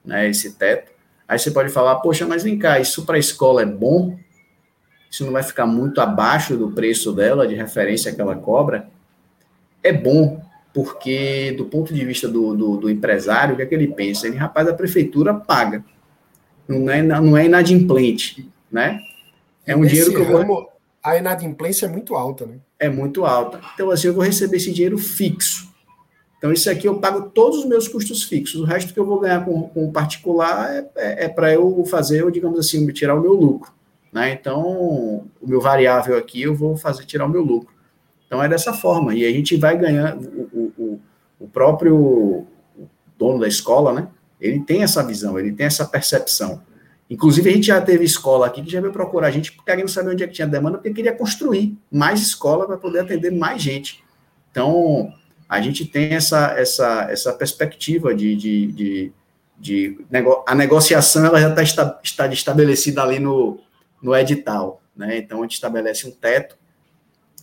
[0.05, 0.92] né, esse teto.
[1.29, 4.16] Aí você pode falar, poxa, mas vem cá, isso para a escola é bom?
[5.11, 8.88] Isso não vai ficar muito abaixo do preço dela, de referência que ela cobra?
[9.83, 10.45] É bom,
[10.77, 14.27] porque do ponto de vista do, do, do, empresário, o que é que ele pensa?
[14.27, 15.83] Ele, rapaz, a prefeitura paga,
[16.69, 19.01] não é, não é inadimplente, né?
[19.67, 20.71] É um dinheiro que eu vou...
[21.03, 22.57] A inadimplência é muito alta, né?
[22.79, 23.59] É muito alta.
[23.73, 25.67] Então, assim, eu vou receber esse dinheiro fixo.
[26.37, 28.61] Então, isso aqui eu pago todos os meus custos fixos.
[28.61, 32.21] O resto que eu vou ganhar com, com particular é, é, é para eu fazer,
[32.21, 33.73] eu, digamos assim, tirar o meu lucro.
[34.12, 34.33] Né?
[34.39, 34.62] Então,
[35.41, 37.75] o meu variável aqui, eu vou fazer tirar o meu lucro.
[38.27, 39.15] Então é dessa forma.
[39.15, 40.17] E a gente vai ganhar,
[41.38, 42.46] o, próprio
[43.18, 44.09] dono da escola, né?
[44.40, 46.62] Ele tem essa visão, ele tem essa percepção.
[47.09, 50.11] Inclusive, a gente já teve escola aqui que já veio procurar a gente, querendo saber
[50.11, 54.03] onde é que tinha demanda, porque queria construir mais escola para poder atender mais gente.
[54.51, 55.12] Então,
[55.49, 59.12] a gente tem essa, essa, essa perspectiva de, de, de,
[59.59, 63.61] de nego, a negociação ela já está, está estabelecida ali no,
[64.03, 64.83] no edital.
[64.96, 65.18] Né?
[65.18, 66.57] Então, a gente estabelece um teto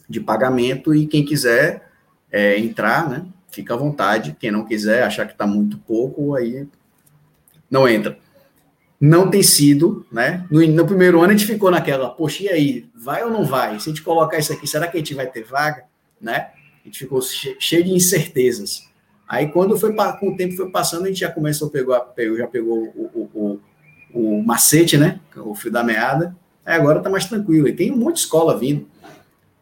[0.09, 1.89] de pagamento e quem quiser
[2.31, 4.35] é, entrar, né, fica à vontade.
[4.39, 6.67] Quem não quiser, achar que está muito pouco, aí
[7.69, 8.17] não entra.
[8.99, 10.45] Não tem sido, né?
[10.49, 13.79] No, no, primeiro ano a gente ficou naquela, poxa, e aí, vai ou não vai?
[13.79, 15.83] Se a gente colocar isso aqui, será que a gente vai ter vaga?
[16.21, 16.51] Né?
[16.81, 18.87] A gente ficou cheio de incertezas.
[19.27, 22.05] Aí quando foi com o tempo foi passando, a gente já começou a pegar,
[22.37, 23.59] já pegou o, o,
[24.13, 25.19] o, o macete, né?
[25.35, 26.35] O fio da meada.
[26.65, 27.67] Aí agora tá mais tranquilo.
[27.67, 28.87] E tem um monte de escola vindo.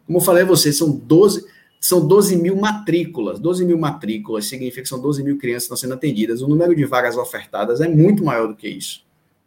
[0.06, 1.46] Como eu falei a vocês, são 12,
[1.82, 3.40] são 12 mil matrículas.
[3.40, 6.44] 12 mil matrículas significa que são 12 mil crianças que estão sendo atendidas.
[6.44, 9.04] O número de vagas ofertadas é muito maior do que isso.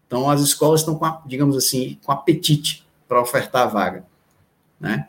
[0.08, 4.04] Então, as escolas estão, com, digamos assim, com apetite para ofertar a vaga.
[4.80, 5.06] Né?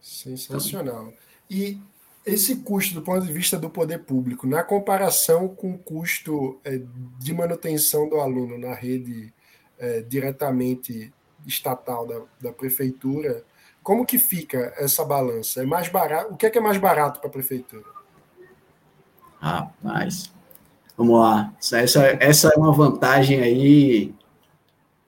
[0.00, 1.08] Sensacional.
[1.08, 1.14] Então,
[1.50, 1.76] e
[2.24, 6.80] esse custo, do ponto de vista do poder público, na comparação com o custo é,
[7.18, 9.34] de manutenção do aluno na rede
[9.76, 11.12] é, diretamente
[11.44, 13.42] estatal da, da prefeitura,
[13.82, 15.62] Como que fica essa balança?
[15.62, 16.34] É mais barato?
[16.34, 17.84] O que é, que é mais barato para a prefeitura?
[19.40, 20.30] Rapaz,
[20.96, 21.52] vamos lá.
[21.72, 24.14] Essa, essa é uma vantagem aí.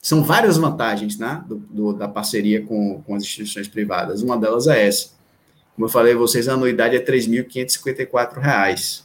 [0.01, 4.23] São várias vantagens né, do, do, da parceria com, com as instituições privadas.
[4.23, 5.11] Uma delas é essa.
[5.75, 9.05] Como eu falei a vocês, a anuidade é R$ 3.554.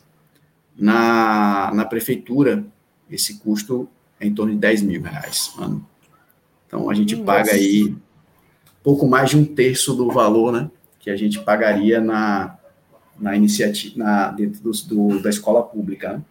[0.79, 2.63] Na, na prefeitura,
[3.09, 5.85] esse custo é em torno de 10 mil reais ano.
[6.65, 7.25] Então, a gente Nossa.
[7.25, 7.95] paga aí
[8.87, 12.57] pouco mais de um terço do valor né, que a gente pagaria na,
[13.19, 16.13] na iniciativa, na, dentro do, do, da escola pública.
[16.13, 16.21] Né?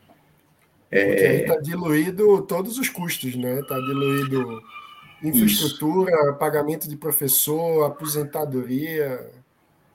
[0.91, 1.43] É...
[1.43, 3.61] Está diluído todos os custos, né?
[3.61, 4.63] Está diluído
[5.23, 6.35] infraestrutura, Isso.
[6.39, 9.21] pagamento de professor, aposentadoria.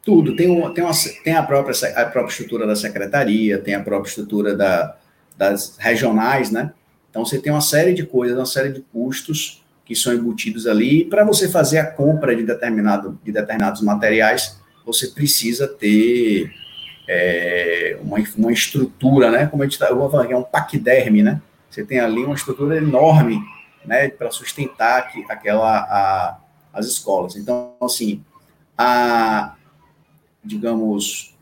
[0.04, 0.36] Tudo.
[0.36, 0.93] Tem, um, tem, uma,
[1.24, 4.95] tem a, própria, a própria estrutura da secretaria, tem a própria estrutura da,
[5.36, 6.71] das regionais, né?
[7.10, 9.61] Então, você tem uma série de coisas, uma série de custos
[9.91, 11.01] que são embutidos ali.
[11.01, 16.49] E para você fazer a compra de, determinado, de determinados materiais, você precisa ter
[17.08, 19.47] é, uma, uma estrutura, né?
[19.47, 21.41] Como a gente tá, falar, é um paquiderme, né?
[21.69, 23.38] Você tem ali uma estrutura enorme,
[23.86, 24.08] né?
[24.08, 26.39] Para sustentar aqui, aquela, a,
[26.73, 27.36] as escolas.
[27.36, 28.23] Então, assim,
[28.77, 29.56] a,
[30.41, 31.36] digamos,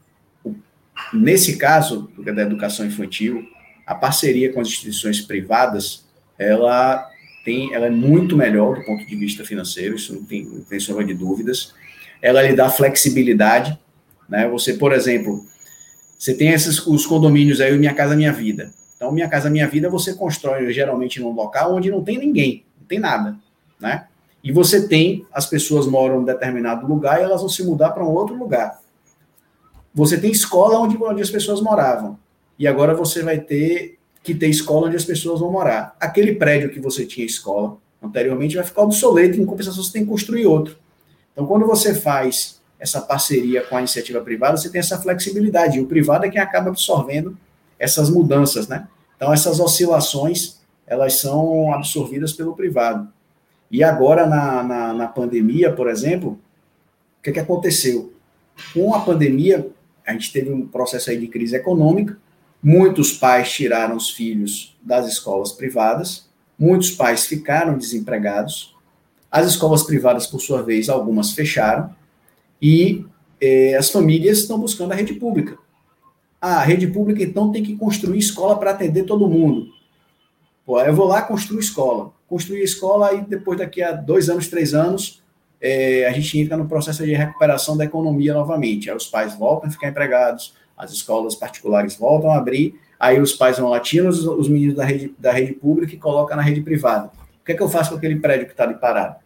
[1.14, 3.48] nesse caso da educação infantil,
[3.86, 6.04] a parceria com as instituições privadas,
[6.40, 7.08] ela
[7.44, 10.80] tem, ela é muito melhor do ponto de vista financeiro, isso não tem, não tem
[10.80, 11.74] sombra de dúvidas.
[12.22, 13.78] Ela lhe dá flexibilidade,
[14.28, 14.48] né?
[14.50, 15.46] Você, por exemplo,
[16.18, 18.72] você tem esses os condomínios aí, Minha Casa Minha Vida.
[18.96, 22.88] Então, Minha Casa Minha Vida você constrói geralmente num local onde não tem ninguém, não
[22.88, 23.38] tem nada,
[23.80, 24.06] né?
[24.44, 28.04] E você tem, as pessoas moram em determinado lugar e elas vão se mudar para
[28.04, 28.80] um outro lugar.
[29.94, 32.18] Você tem escola onde, onde as pessoas moravam.
[32.58, 35.96] E agora você vai ter que ter escola onde as pessoas vão morar.
[36.00, 40.10] Aquele prédio que você tinha escola anteriormente vai ficar obsoleto, em compensação você tem que
[40.10, 40.78] construir outro.
[41.34, 45.78] Então, quando você faz essa parceria com a iniciativa privada, você tem essa flexibilidade.
[45.78, 47.38] E o privado é quem acaba absorvendo
[47.78, 48.88] essas mudanças, né?
[49.16, 53.08] Então, essas oscilações, elas são absorvidas pelo privado.
[53.70, 56.40] E agora, na, na, na pandemia, por exemplo,
[57.20, 58.14] o que, que aconteceu?
[58.74, 59.70] Com a pandemia,
[60.06, 62.18] a gente teve um processo aí de crise econômica,
[62.62, 68.76] muitos pais tiraram os filhos das escolas privadas, muitos pais ficaram desempregados,
[69.32, 71.96] as escolas privadas, por sua vez, algumas fecharam,
[72.62, 73.06] e
[73.40, 75.58] eh, as famílias estão buscando a rede pública.
[76.42, 79.68] Ah, a rede pública, então, tem que construir escola para atender todo mundo.
[80.66, 82.12] Pô, eu vou lá construir escola.
[82.28, 85.22] Construir escola, e depois, daqui a dois anos, três anos,
[85.62, 88.90] é, a gente entra no processo de recuperação da economia novamente.
[88.90, 93.34] Aí os pais voltam a ficar empregados, as escolas particulares voltam a abrir, aí os
[93.34, 96.42] pais vão lá, tiram os, os meninos da rede, da rede pública e colocam na
[96.42, 97.12] rede privada.
[97.42, 99.18] O que é que eu faço com aquele prédio que está ali parado?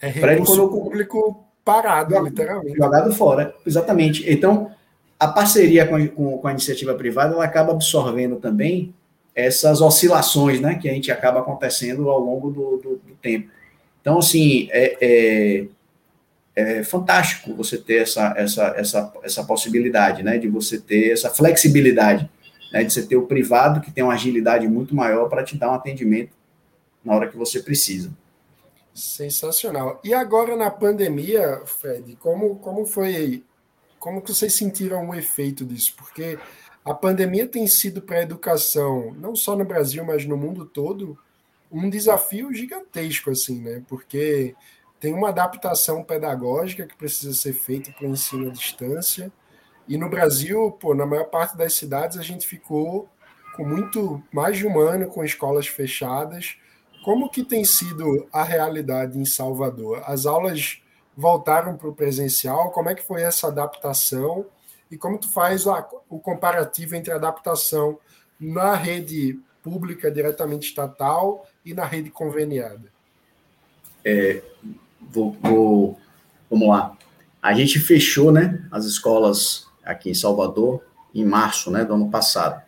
[0.00, 2.76] É prédio quando público parado, jogado, literalmente.
[2.76, 4.24] Jogado fora, exatamente.
[4.30, 4.70] Então,
[5.18, 8.94] a parceria com a, com, com a iniciativa privada, ela acaba absorvendo também
[9.34, 13.50] essas oscilações, né, que a gente acaba acontecendo ao longo do, do, do tempo.
[14.00, 15.66] Então, assim, é, é,
[16.54, 22.28] é, fantástico você ter essa, essa, essa, essa possibilidade, né, de você ter essa flexibilidade,
[22.72, 25.70] né, de você ter o privado que tem uma agilidade muito maior para te dar
[25.70, 26.32] um atendimento
[27.04, 28.10] na hora que você precisa.
[28.94, 30.00] Sensacional.
[30.04, 33.44] E agora na pandemia, Fred, como, como foi,
[33.98, 35.94] como que vocês sentiram o efeito disso?
[35.96, 36.38] Porque
[36.84, 41.16] a pandemia tem sido para a educação, não só no Brasil, mas no mundo todo,
[41.70, 43.82] um desafio gigantesco, assim, né?
[43.86, 44.54] Porque
[45.00, 49.32] tem uma adaptação pedagógica que precisa ser feita para o ensino à distância.
[49.88, 53.08] E no Brasil, pô, na maior parte das cidades, a gente ficou
[53.56, 56.58] com muito mais de um ano com escolas fechadas.
[57.02, 60.02] Como que tem sido a realidade em Salvador?
[60.06, 60.82] As aulas
[61.16, 62.70] voltaram para o presencial?
[62.70, 64.44] Como é que foi essa adaptação?
[64.90, 67.98] E como tu faz o comparativo entre a adaptação
[68.38, 72.92] na rede pública diretamente estatal e na rede conveniada?
[74.04, 74.42] É,
[75.00, 75.98] vou, vou,
[76.50, 76.96] vamos lá.
[77.42, 80.82] A gente fechou, né, as escolas aqui em Salvador
[81.14, 82.62] em março, né, do ano passado.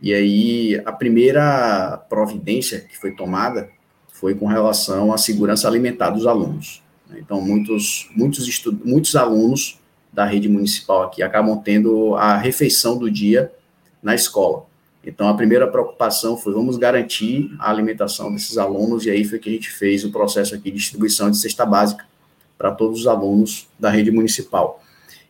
[0.00, 3.70] E aí a primeira providência que foi tomada
[4.08, 6.82] foi com relação à segurança alimentar dos alunos.
[7.16, 9.78] Então muitos muitos muitos alunos
[10.12, 13.52] da rede municipal aqui acabam tendo a refeição do dia
[14.02, 14.66] na escola.
[15.04, 19.48] Então, a primeira preocupação foi vamos garantir a alimentação desses alunos, e aí foi que
[19.48, 22.06] a gente fez o processo aqui de distribuição de cesta básica
[22.56, 24.82] para todos os alunos da rede municipal.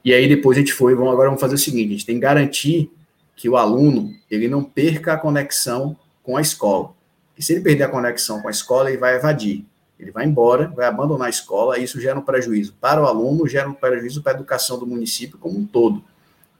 [0.04, 2.16] E aí depois a gente foi, vamos, agora vamos fazer o seguinte, a gente tem
[2.16, 2.90] que garantir
[3.34, 6.90] que o aluno, ele não perca a conexão com a escola.
[7.36, 9.64] E se ele perder a conexão com a escola, ele vai evadir.
[9.98, 13.48] Ele vai embora, vai abandonar a escola, e isso gera um prejuízo para o aluno,
[13.48, 16.04] gera um prejuízo para a educação do município como um todo.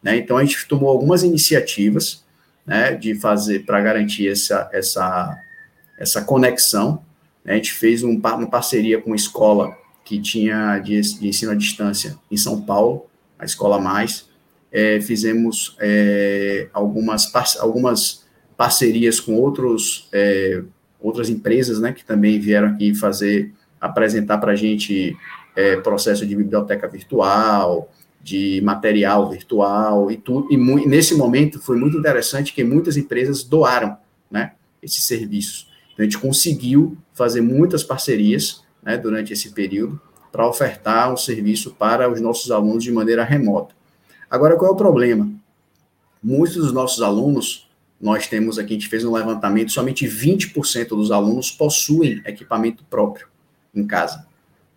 [0.02, 0.16] Né?
[0.16, 2.24] Então, a gente tomou algumas iniciativas
[2.66, 5.36] né, de fazer, para garantir essa, essa,
[5.98, 7.02] essa conexão.
[7.44, 7.54] Né?
[7.54, 11.54] A gente fez um, uma parceria com uma escola que tinha de, de ensino à
[11.54, 13.06] distância em São Paulo,
[13.38, 14.28] a Escola Mais.
[14.70, 18.24] É, fizemos é, algumas, algumas
[18.56, 20.62] parcerias com outros é,
[21.02, 25.16] outras empresas, né, que também vieram aqui fazer, apresentar para a gente
[25.56, 27.90] é, processo de biblioteca virtual,
[28.22, 30.48] de material virtual e tudo.
[30.52, 30.56] E
[30.86, 33.96] nesse momento foi muito interessante que muitas empresas doaram,
[34.30, 35.68] né, esses serviços.
[35.92, 41.74] Então a gente conseguiu fazer muitas parcerias, né, durante esse período para ofertar o serviço
[41.74, 43.74] para os nossos alunos de maneira remota.
[44.30, 45.30] Agora qual é o problema?
[46.22, 47.68] Muitos dos nossos alunos
[48.00, 53.28] nós temos aqui, a gente fez um levantamento, somente 20% dos alunos possuem equipamento próprio
[53.74, 54.26] em casa,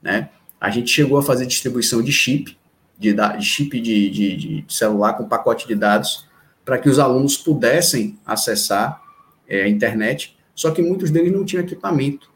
[0.01, 0.29] né?
[0.59, 2.57] A gente chegou a fazer distribuição de chip,
[2.97, 6.27] de, de chip de, de, de, celular com pacote de dados,
[6.63, 9.01] para que os alunos pudessem acessar
[9.47, 12.29] é, a internet, só que muitos deles não tinham equipamento,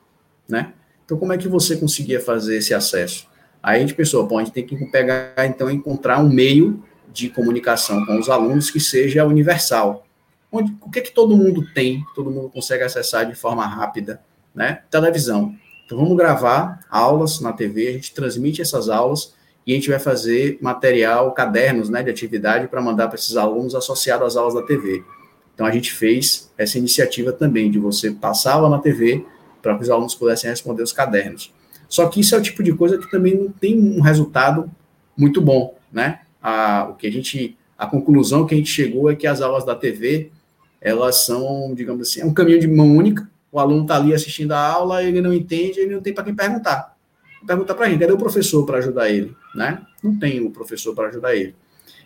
[0.48, 0.74] né?
[1.06, 3.28] Então, como é que você conseguia fazer esse acesso?
[3.64, 7.30] Aí a gente pensou, pô, a gente tem que pegar, então, encontrar um meio de
[7.30, 10.06] comunicação com os alunos que seja universal,
[10.52, 14.22] onde, o que, é que todo mundo tem, todo mundo consegue acessar de forma rápida,
[14.54, 14.84] né?
[14.92, 15.56] Televisão.
[15.86, 19.34] Então vamos gravar aulas na TV, a gente transmite essas aulas
[19.70, 23.76] e a gente vai fazer material, cadernos, né, de atividade para mandar para esses alunos
[23.76, 25.04] associado às aulas da TV.
[25.54, 29.24] Então a gente fez essa iniciativa também de você passar aula na TV
[29.62, 31.54] para que os alunos pudessem responder os cadernos.
[31.88, 34.72] Só que isso é o tipo de coisa que também não tem um resultado
[35.16, 36.22] muito bom, né?
[36.42, 39.64] A, o que a gente, a conclusão que a gente chegou é que as aulas
[39.64, 40.32] da TV
[40.82, 43.30] elas são, digamos assim, é um caminho de mão única.
[43.52, 46.34] O aluno está ali assistindo a aula, ele não entende, ele não tem para quem
[46.34, 46.98] perguntar.
[47.46, 49.36] Pergunta para a gente, cadê o professor para ajudar ele?
[49.56, 49.82] Né?
[50.04, 51.56] Não tem o professor para ajudar ele.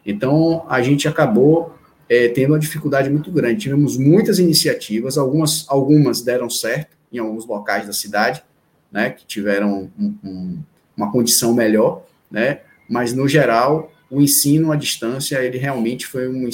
[0.06, 1.76] Então, a gente acabou
[2.10, 3.62] é, tendo uma dificuldade muito grande.
[3.62, 8.44] Tivemos muitas iniciativas, algumas, algumas deram certo em alguns locais da cidade,
[8.92, 10.60] né, que tiveram um, um,
[10.96, 16.48] uma condição melhor, né, mas, no geral, o ensino à distância, ele realmente foi um,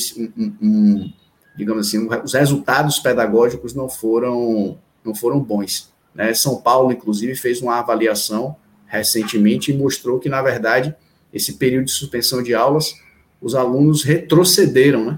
[0.61, 1.11] um
[1.59, 5.91] digamos assim, os resultados pedagógicos não foram, não foram bons.
[6.15, 6.33] Né?
[6.33, 8.55] São Paulo, inclusive, fez uma avaliação
[8.89, 10.93] recentemente e mostrou que, na verdade,
[11.31, 12.95] esse período de suspensão de aulas,
[13.39, 15.17] os alunos retrocederam né?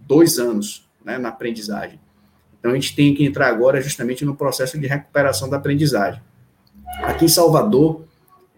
[0.00, 1.18] dois anos né?
[1.18, 2.00] na aprendizagem.
[2.58, 6.20] Então, a gente tem que entrar agora justamente no processo de recuperação da aprendizagem.
[7.02, 8.04] Aqui em Salvador,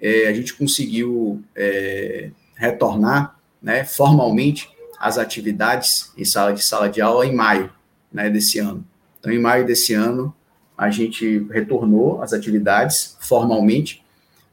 [0.01, 7.01] é, a gente conseguiu é, retornar né, formalmente as atividades em sala de sala de
[7.01, 7.71] aula em maio
[8.13, 8.85] né, desse ano.
[9.19, 10.35] Então, em maio desse ano,
[10.77, 14.03] a gente retornou às atividades formalmente,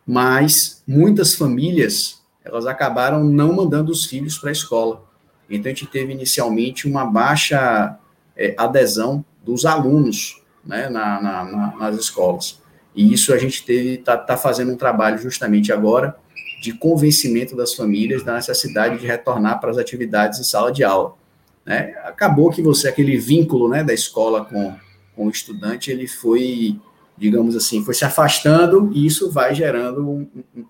[0.09, 5.03] mas muitas famílias elas acabaram não mandando os filhos para a escola.
[5.47, 7.95] Então, a gente teve inicialmente uma baixa
[8.35, 12.59] é, adesão dos alunos né, na, na, na, nas escolas.
[12.95, 16.17] E isso a gente está tá fazendo um trabalho justamente agora
[16.59, 21.13] de convencimento das famílias da necessidade de retornar para as atividades em sala de aula.
[21.63, 21.93] Né?
[22.03, 24.75] Acabou que você, aquele vínculo né, da escola com,
[25.15, 26.79] com o estudante, ele foi,
[27.19, 30.27] digamos assim, foi se afastando e isso vai gerando um,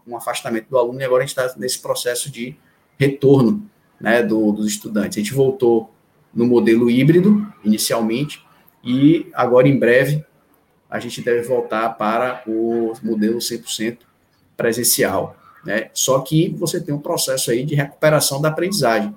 [0.07, 2.55] um afastamento do aluno e agora a gente está nesse processo de
[2.97, 3.69] retorno
[4.01, 5.17] né, do, dos estudantes.
[5.17, 5.93] A gente voltou
[6.33, 8.43] no modelo híbrido, inicialmente,
[8.83, 10.25] e agora, em breve,
[10.89, 13.99] a gente deve voltar para o modelo 100%
[14.57, 15.35] presencial.
[15.63, 15.89] Né?
[15.93, 19.13] Só que você tem um processo aí de recuperação da aprendizagem.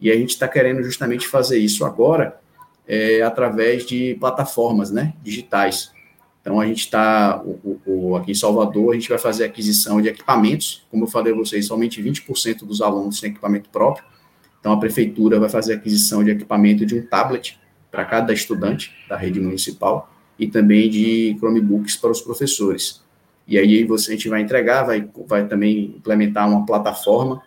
[0.00, 2.40] E a gente está querendo justamente fazer isso agora
[2.88, 5.91] é, através de plataformas né, digitais.
[6.42, 7.40] Então, a gente está,
[8.20, 10.84] aqui em Salvador, a gente vai fazer aquisição de equipamentos.
[10.90, 14.04] Como eu falei a vocês, somente 20% dos alunos têm equipamento próprio.
[14.58, 17.58] Então, a prefeitura vai fazer aquisição de equipamento de um tablet
[17.92, 23.02] para cada estudante da rede municipal e também de Chromebooks para os professores.
[23.46, 27.40] E aí você, a gente vai entregar, vai, vai também implementar uma plataforma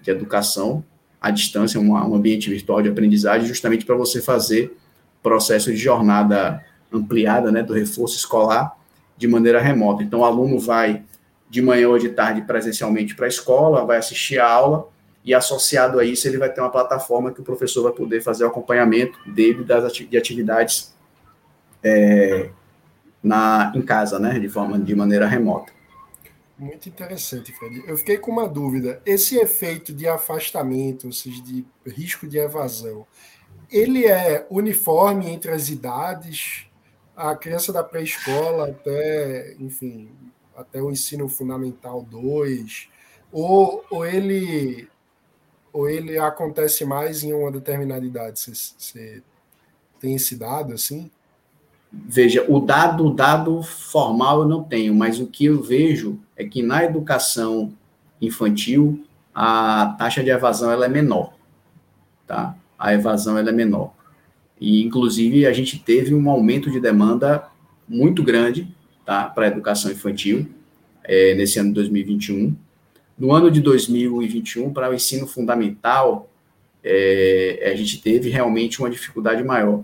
[0.00, 0.84] de educação
[1.20, 4.76] à distância, um ambiente virtual de aprendizagem, justamente para você fazer
[5.22, 6.62] processo de jornada
[6.92, 8.76] ampliada, né, do reforço escolar
[9.16, 10.02] de maneira remota.
[10.02, 11.02] Então, o aluno vai
[11.48, 14.88] de manhã ou de tarde presencialmente para a escola, vai assistir a aula
[15.24, 18.44] e associado a isso ele vai ter uma plataforma que o professor vai poder fazer
[18.44, 20.94] o acompanhamento dele das de atividades
[21.82, 22.50] é,
[23.22, 25.72] na, em casa, né, de forma de maneira remota.
[26.58, 27.82] Muito interessante, Fred.
[27.86, 29.00] Eu fiquei com uma dúvida.
[29.04, 33.06] Esse efeito de afastamento, ou seja, de risco de evasão,
[33.70, 36.66] ele é uniforme entre as idades?
[37.22, 40.08] A criança da pré-escola até, enfim,
[40.56, 42.88] até o ensino fundamental 2,
[43.30, 44.88] ou, ou ele
[45.72, 48.40] ou ele acontece mais em uma determinada idade?
[48.40, 49.22] Você,
[50.00, 51.10] tem esse dado assim?
[51.92, 56.44] Veja, o dado, o dado formal eu não tenho, mas o que eu vejo é
[56.44, 57.72] que na educação
[58.20, 61.34] infantil a taxa de evasão ela é menor,
[62.26, 62.56] tá?
[62.76, 63.94] A evasão ela é menor.
[64.62, 67.48] E inclusive a gente teve um aumento de demanda
[67.88, 68.68] muito grande,
[69.04, 70.46] tá, para a educação infantil
[71.02, 72.54] é, nesse ano de 2021.
[73.18, 76.30] No ano de 2021, para o ensino fundamental,
[76.84, 79.82] é, a gente teve realmente uma dificuldade maior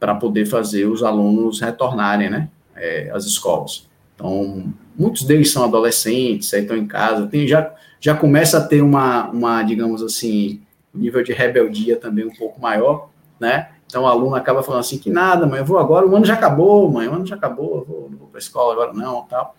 [0.00, 3.86] para poder fazer os alunos retornarem, né, é, às escolas.
[4.14, 8.80] Então, muitos deles são adolescentes, aí estão em casa, tem, já, já começa a ter
[8.80, 10.62] uma, uma, digamos assim,
[10.94, 13.73] nível de rebeldia também um pouco maior, né?
[13.86, 16.34] Então, o aluno acaba falando assim, que nada, mãe, eu vou agora, o ano já
[16.34, 19.22] acabou, mãe, o ano já acabou, eu vou, não vou para a escola agora não,
[19.22, 19.54] tal.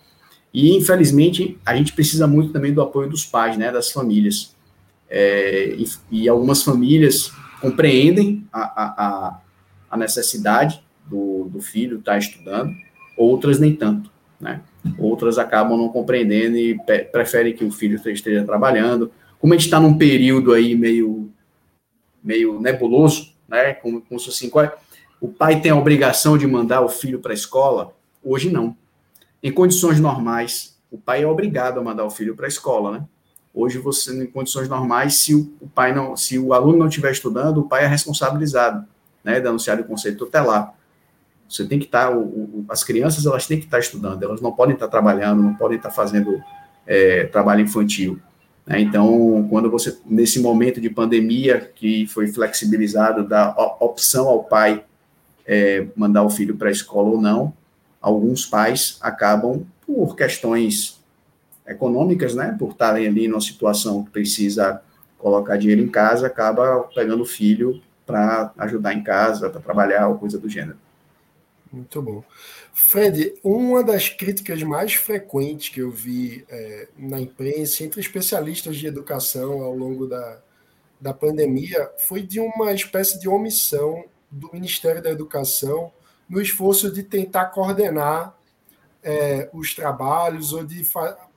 [0.52, 4.54] E, infelizmente, a gente precisa muito também do apoio dos pais, né, das famílias.
[5.08, 9.40] É, e, e, algumas famílias compreendem a, a,
[9.90, 12.72] a necessidade do, do filho estar tá estudando,
[13.16, 14.10] outras nem tanto,
[14.40, 14.60] né?
[14.98, 16.78] Outras acabam não compreendendo e
[17.10, 19.10] preferem que o filho esteja trabalhando.
[19.38, 21.30] Como a gente está num período aí meio,
[22.22, 23.74] meio nebuloso, né?
[23.74, 24.74] Como, como se assim, qual é?
[25.20, 27.92] o pai tem a obrigação de mandar o filho para a escola?
[28.22, 28.76] Hoje não.
[29.42, 33.04] Em condições normais, o pai é obrigado a mandar o filho para a escola, né?
[33.54, 37.58] Hoje você, em condições normais, se o, pai não, se o aluno não estiver estudando,
[37.58, 38.86] o pai é responsabilizado,
[39.24, 39.40] né?
[39.40, 40.74] Denunciado o conceito tutelar.
[41.48, 44.22] Você tem que estar, tá, o, o, as crianças elas têm que estar tá estudando,
[44.22, 46.42] elas não podem estar tá trabalhando, não podem estar fazendo
[46.86, 48.20] é, trabalho infantil.
[48.66, 48.80] Né?
[48.80, 54.84] Então, quando você, nesse momento de pandemia, que foi flexibilizado da opção ao pai
[55.46, 57.54] é, mandar o filho para a escola ou não,
[58.00, 61.00] alguns pais acabam, por questões
[61.66, 64.82] econômicas, né, por estarem ali numa situação que precisa
[65.18, 70.18] colocar dinheiro em casa, acaba pegando o filho para ajudar em casa, para trabalhar ou
[70.18, 70.78] coisa do gênero.
[71.72, 72.22] Muito bom.
[72.78, 78.86] Fred, uma das críticas mais frequentes que eu vi é, na imprensa, entre especialistas de
[78.86, 80.42] educação ao longo da,
[81.00, 85.90] da pandemia, foi de uma espécie de omissão do Ministério da Educação
[86.28, 88.38] no esforço de tentar coordenar
[89.02, 90.86] é, os trabalhos ou de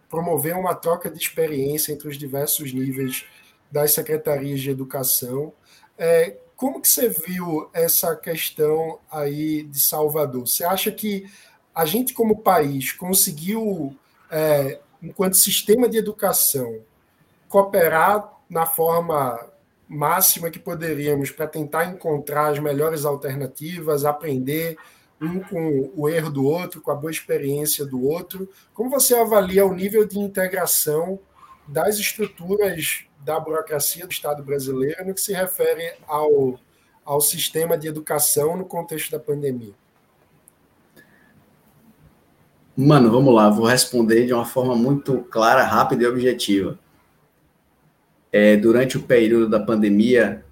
[0.09, 3.25] promover uma troca de experiência entre os diversos níveis
[3.71, 5.53] das secretarias de educação.
[5.97, 10.45] É, como que você viu essa questão aí de Salvador?
[10.45, 11.25] Você acha que
[11.73, 13.95] a gente, como país, conseguiu,
[14.29, 16.81] é, enquanto sistema de educação,
[17.47, 19.39] cooperar na forma
[19.87, 24.75] máxima que poderíamos para tentar encontrar as melhores alternativas, aprender
[25.21, 28.49] um com o erro do outro, com a boa experiência do outro.
[28.73, 31.17] Como você avalia o nível de integração
[31.65, 36.59] das estruturas da burocracia do Estado brasileiro no que se refere ao,
[37.05, 39.73] ao sistema de educação no contexto da pandemia?
[42.75, 46.79] Mano, vamos lá, vou responder de uma forma muito clara, rápida e objetiva.
[48.31, 50.43] É, durante o período da pandemia,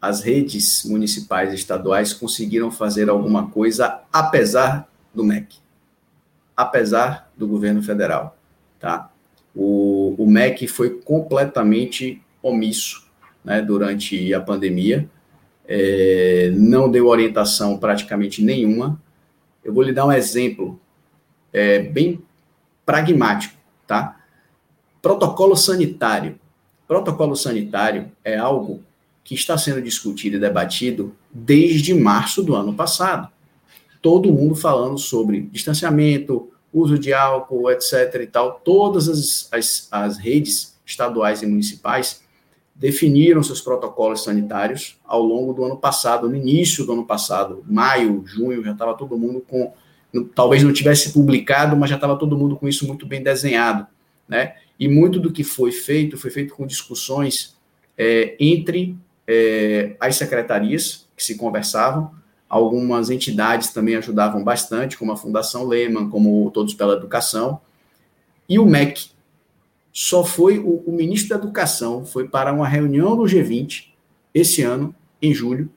[0.00, 5.56] as redes municipais e estaduais conseguiram fazer alguma coisa apesar do MEC,
[6.56, 8.38] apesar do governo federal,
[8.80, 9.10] tá?
[9.54, 13.04] O, o MEC foi completamente omisso
[13.44, 15.08] né, durante a pandemia,
[15.66, 19.00] é, não deu orientação praticamente nenhuma.
[19.64, 20.78] Eu vou lhe dar um exemplo
[21.52, 22.22] é, bem
[22.84, 23.54] pragmático,
[23.86, 24.20] tá?
[25.00, 26.38] Protocolo sanitário.
[26.86, 28.82] Protocolo sanitário é algo
[29.22, 33.28] que está sendo discutido e debatido desde março do ano passado.
[34.02, 38.20] Todo mundo falando sobre distanciamento, uso de álcool, etc.
[38.20, 42.22] e tal, todas as, as, as redes estaduais e municipais
[42.74, 48.24] definiram seus protocolos sanitários ao longo do ano passado, no início do ano passado, maio,
[48.26, 49.72] junho, já estava todo mundo com,
[50.34, 53.86] talvez não tivesse publicado, mas já estava todo mundo com isso muito bem desenhado,
[54.28, 54.56] né?
[54.78, 57.56] E muito do que foi feito foi feito com discussões
[57.96, 62.10] é, entre é, as secretarias que se conversavam,
[62.54, 67.60] Algumas entidades também ajudavam bastante, como a Fundação Lehman, como Todos pela Educação.
[68.48, 69.08] E o MEC
[69.92, 73.86] só foi o, o ministro da Educação foi para uma reunião do G20
[74.32, 75.68] esse ano, em julho,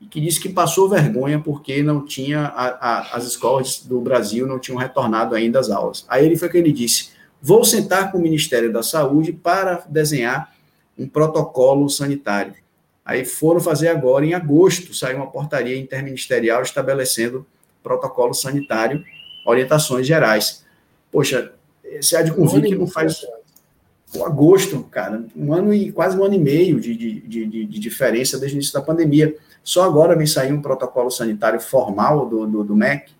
[0.00, 4.46] e que disse que passou vergonha porque não tinha a, a, as escolas do Brasil
[4.46, 6.06] não tinham retornado ainda às aulas.
[6.08, 7.10] Aí ele foi que ele disse:
[7.42, 10.54] vou sentar com o Ministério da Saúde para desenhar
[10.96, 12.54] um protocolo sanitário.
[13.10, 17.44] Aí foram fazer agora, em agosto, saiu uma portaria interministerial estabelecendo
[17.82, 19.04] protocolo sanitário,
[19.44, 20.64] orientações gerais.
[21.10, 21.52] Poxa,
[21.82, 23.26] Esse há de convir que não faz
[24.14, 27.80] o agosto, cara, um ano e quase um ano e meio de, de, de, de,
[27.80, 29.34] diferença desde o início da pandemia.
[29.64, 33.10] Só agora vem sair um protocolo sanitário formal do, do, do MEC,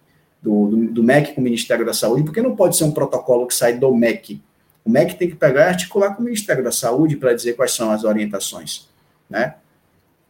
[0.41, 3.45] do, do, do, MEC com o Ministério da Saúde, porque não pode ser um protocolo
[3.45, 4.41] que sai do MEC.
[4.84, 7.72] O MEC tem que pegar e articular com o Ministério da Saúde para dizer quais
[7.72, 8.88] são as orientações.
[9.28, 9.57] Né?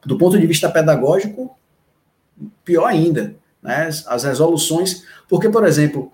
[0.05, 1.57] Do ponto de vista pedagógico,
[2.64, 3.34] pior ainda.
[3.62, 3.88] Né?
[4.07, 5.05] As resoluções.
[5.28, 6.11] Porque, por exemplo,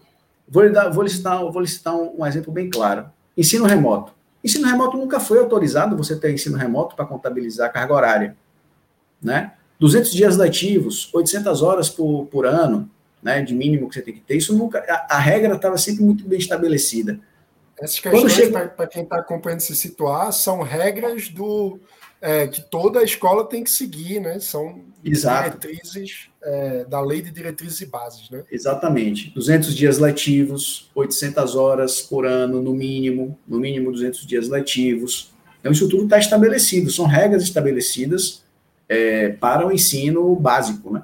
[0.48, 3.06] vou lhe, dar, vou lhe citar, vou lhe citar um, um exemplo bem claro.
[3.36, 4.12] Ensino remoto.
[4.42, 8.36] Ensino remoto nunca foi autorizado você ter ensino remoto para contabilizar a carga horária.
[9.22, 9.52] Né?
[9.78, 12.88] 200 dias letivos, 800 horas por, por ano,
[13.22, 14.78] né, de mínimo que você tem que ter, isso nunca.
[14.88, 17.18] A, a regra estava sempre muito bem estabelecida.
[17.78, 18.68] Essas questões, chega...
[18.68, 21.78] para quem está acompanhando se situar, são regras do
[22.20, 24.38] é, que toda escola tem que seguir, né?
[24.40, 25.58] São Exato.
[25.58, 28.42] diretrizes é, da lei de diretrizes e bases, né?
[28.50, 29.30] Exatamente.
[29.30, 35.32] 200 dias letivos, 800 horas por ano, no mínimo, no mínimo 200 dias letivos.
[35.60, 38.44] Então, isso tudo está estabelecido, são regras estabelecidas
[38.88, 41.02] é, para o ensino básico, né?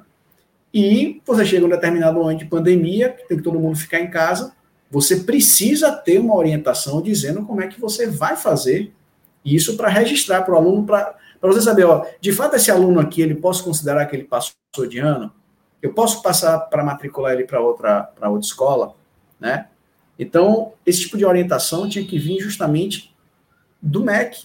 [0.73, 4.01] E você chega a um determinado momento de pandemia, que tem que todo mundo ficar
[4.01, 4.55] em casa,
[4.91, 8.93] você precisa ter uma orientação dizendo como é que você vai fazer
[9.45, 13.21] isso para registrar para o aluno, para você saber, ó, de fato esse aluno aqui,
[13.23, 14.55] ele posso considerar que ele passou
[14.89, 15.33] de ano?
[15.81, 18.95] Eu posso passar para matricular ele para outra, para outra escola,
[19.41, 19.67] né?
[20.19, 23.13] Então, esse tipo de orientação tinha que vir justamente
[23.81, 24.45] do MEC,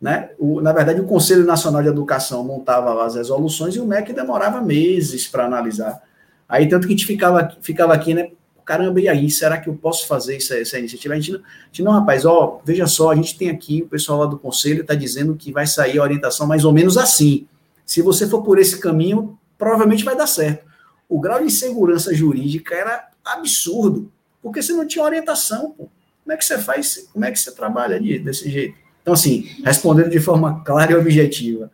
[0.00, 0.30] né?
[0.38, 4.60] O, na verdade, o Conselho Nacional de Educação montava as resoluções e o MEC demorava
[4.60, 6.00] meses para analisar.
[6.48, 8.30] Aí, tanto que a gente ficava, ficava aqui, né?
[8.64, 11.14] Caramba, e aí, será que eu posso fazer essa, essa iniciativa?
[11.14, 13.88] A gente, não, a gente não, rapaz, ó, veja só, a gente tem aqui, o
[13.88, 17.46] pessoal lá do Conselho está dizendo que vai sair a orientação mais ou menos assim.
[17.84, 20.64] Se você for por esse caminho, provavelmente vai dar certo.
[21.08, 24.10] O grau de insegurança jurídica era absurdo,
[24.42, 25.88] porque você não tinha orientação, pô.
[26.22, 28.76] Como é que você faz, como é que você trabalha desse jeito?
[29.02, 31.70] Então, assim, respondendo de forma clara e objetiva,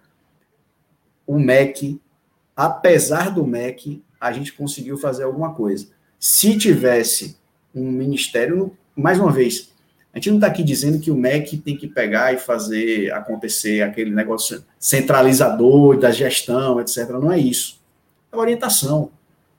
[1.27, 2.01] o MEC,
[2.57, 5.89] apesar do MEC, a gente conseguiu fazer alguma coisa.
[6.29, 7.37] Se tivesse
[7.73, 9.71] um ministério, mais uma vez,
[10.13, 13.81] a gente não está aqui dizendo que o MEC tem que pegar e fazer acontecer
[13.83, 17.11] aquele negócio centralizador da gestão, etc.
[17.11, 17.81] Não é isso.
[18.33, 19.13] É orientação.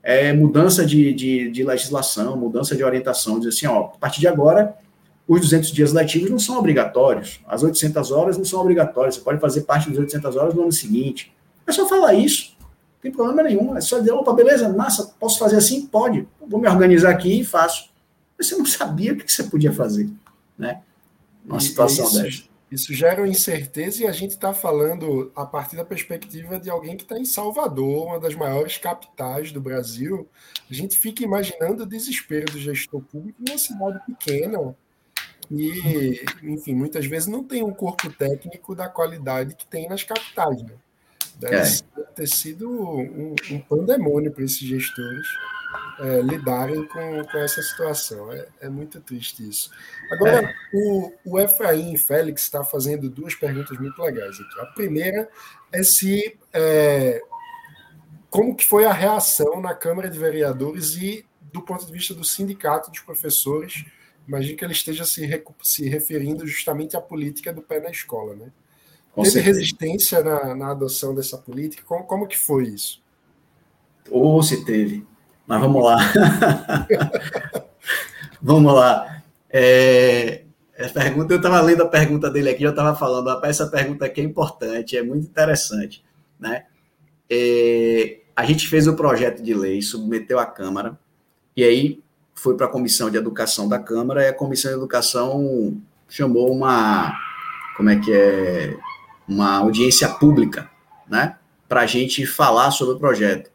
[0.03, 3.39] É mudança de, de, de legislação, mudança de orientação.
[3.39, 4.76] Dizer assim, ó, a partir de agora,
[5.26, 9.39] os 200 dias letivos não são obrigatórios, as 800 horas não são obrigatórias, você pode
[9.39, 11.34] fazer parte das 800 horas no ano seguinte.
[11.65, 12.57] É só falar isso,
[13.08, 15.88] tem problema nenhum, é só dizer, opa, beleza, massa, posso fazer assim?
[15.88, 17.89] Pode, vou me organizar aqui e faço.
[18.38, 20.10] Mas você não sabia o que você podia fazer,
[20.58, 20.82] né?
[21.45, 22.43] Uma situação isso, dessa.
[22.70, 26.97] Isso gera uma incerteza e a gente está falando a partir da perspectiva de alguém
[26.97, 30.28] que está em Salvador, uma das maiores capitais do Brasil.
[30.70, 34.76] A gente fica imaginando o desespero do gestor público numa cidade pequena,
[35.49, 40.62] e, enfim, muitas vezes não tem um corpo técnico da qualidade que tem nas capitais.
[40.62, 40.74] Né?
[41.39, 42.01] Deve é.
[42.15, 45.27] ter sido um, um pandemônio para esses gestores
[45.99, 48.31] é, lidarem com, com essa situação.
[48.31, 49.69] É, é muito triste isso.
[50.11, 50.53] Agora, é.
[50.73, 54.59] o, o Efraim Félix está fazendo duas perguntas muito legais aqui.
[54.59, 55.29] A primeira
[55.71, 57.21] é se é,
[58.29, 62.23] como que foi a reação na Câmara de Vereadores e do ponto de vista do
[62.23, 63.85] sindicato dos professores
[64.27, 68.51] imagino que ele esteja se, se referindo justamente à política do pé na escola, né?
[69.18, 69.59] Com Teve certeza.
[69.59, 71.82] resistência na, na, adoção dessa política?
[71.88, 73.01] Como, como que foi isso?
[74.11, 75.07] Ou se teve.
[75.47, 75.97] Mas vamos lá.
[78.39, 79.24] vamos lá.
[79.49, 80.43] É,
[80.80, 84.05] a pergunta, eu estava lendo a pergunta dele aqui, eu estava falando, rapaz, essa pergunta
[84.05, 86.05] aqui é importante, é muito interessante,
[86.39, 86.65] né?
[87.28, 90.95] É, a gente fez o projeto de lei, submeteu à Câmara,
[91.55, 92.03] e aí
[92.36, 97.20] foi para a Comissão de Educação da Câmara e a Comissão de Educação chamou uma,
[97.76, 98.78] como é que é,
[99.28, 100.69] uma audiência pública,
[101.07, 101.36] né,
[101.67, 103.51] para a gente falar sobre o projeto.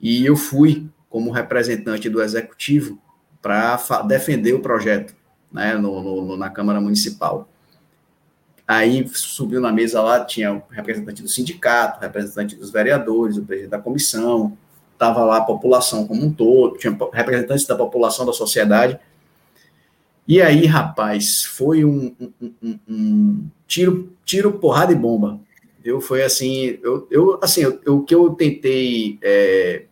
[0.00, 3.00] E eu fui como representante do Executivo
[3.40, 5.14] para defender o projeto,
[5.50, 7.48] né, no, no, na Câmara Municipal.
[8.66, 13.70] Aí subiu na mesa lá, tinha o representante do sindicato, representante dos vereadores, o presidente
[13.70, 14.56] da comissão,
[14.92, 18.98] estava lá a população como um todo, tinha representantes da população, da sociedade.
[20.28, 25.40] E aí, rapaz, foi um, um, um, um tiro, tiro, porrada e bomba.
[25.82, 29.84] Eu foi assim, eu, eu assim, o que eu tentei, é,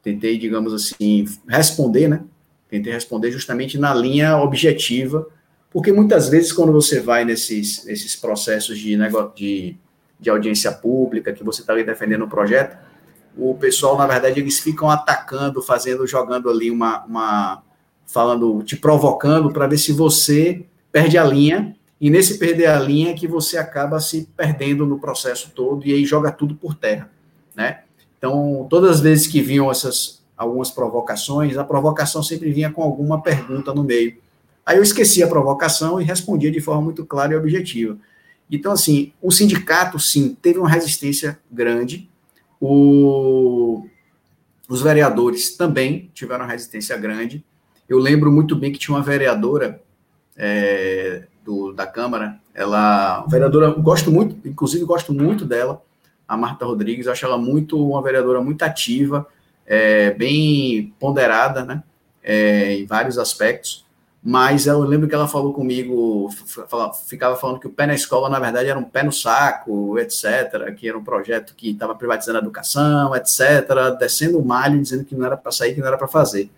[0.00, 2.22] tentei, digamos assim, responder, né?
[2.68, 5.26] Tentei responder justamente na linha objetiva,
[5.72, 9.76] porque muitas vezes quando você vai nesses, nesses processos de, negócio, de,
[10.20, 12.78] de audiência pública, que você está ali defendendo o um projeto,
[13.36, 17.62] o pessoal, na verdade, eles ficam atacando, fazendo, jogando ali uma, uma
[18.12, 23.10] falando, te provocando para ver se você perde a linha, e nesse perder a linha
[23.10, 27.10] é que você acaba se perdendo no processo todo e aí joga tudo por terra,
[27.54, 27.80] né?
[28.16, 33.20] Então, todas as vezes que vinham essas algumas provocações, a provocação sempre vinha com alguma
[33.22, 34.16] pergunta no meio.
[34.64, 37.98] Aí eu esqueci a provocação e respondia de forma muito clara e objetiva.
[38.50, 42.08] Então, assim, o sindicato, sim, teve uma resistência grande,
[42.58, 43.86] o,
[44.68, 47.44] os vereadores também tiveram uma resistência grande.
[47.90, 49.82] Eu lembro muito bem que tinha uma vereadora
[50.36, 55.82] é, do, da Câmara, ela, vereadora, gosto muito, inclusive gosto muito dela,
[56.28, 59.26] a Marta Rodrigues, acho ela muito, uma vereadora muito ativa,
[59.66, 61.82] é, bem ponderada, né,
[62.22, 63.84] é, em vários aspectos,
[64.22, 66.30] mas eu lembro que ela falou comigo,
[67.08, 70.72] ficava falando que o pé na escola, na verdade, era um pé no saco, etc.,
[70.76, 75.16] que era um projeto que estava privatizando a educação, etc., descendo o malho, dizendo que
[75.16, 76.48] não era para sair, que não era para fazer.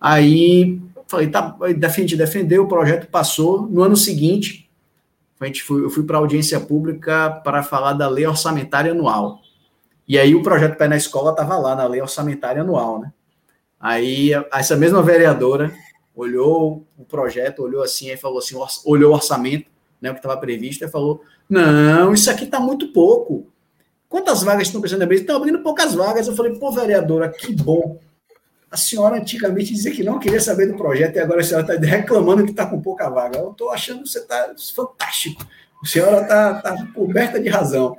[0.00, 3.62] Aí, falei, tá, defendi, defendeu, o projeto passou.
[3.62, 4.68] No ano seguinte,
[5.40, 9.40] a gente foi, eu fui para audiência pública para falar da lei orçamentária anual.
[10.08, 13.12] E aí o projeto Pé na Escola estava lá, na lei orçamentária anual, né?
[13.78, 15.72] Aí, essa mesma vereadora
[16.14, 19.66] olhou o projeto, olhou assim e falou assim, olhou o orçamento,
[20.00, 23.46] né, o que estava previsto, e falou: não, isso aqui está muito pouco.
[24.08, 25.20] Quantas vagas estão precisando abrir?
[25.20, 26.26] Estão abrindo poucas vagas.
[26.26, 27.98] Eu falei, pô, vereadora, que bom.
[28.70, 31.86] A senhora antigamente dizia que não queria saber do projeto e agora a senhora está
[31.86, 33.38] reclamando que está com pouca vaga.
[33.38, 35.46] Eu estou achando que você está fantástico.
[35.82, 37.96] A senhora está tá coberta de razão.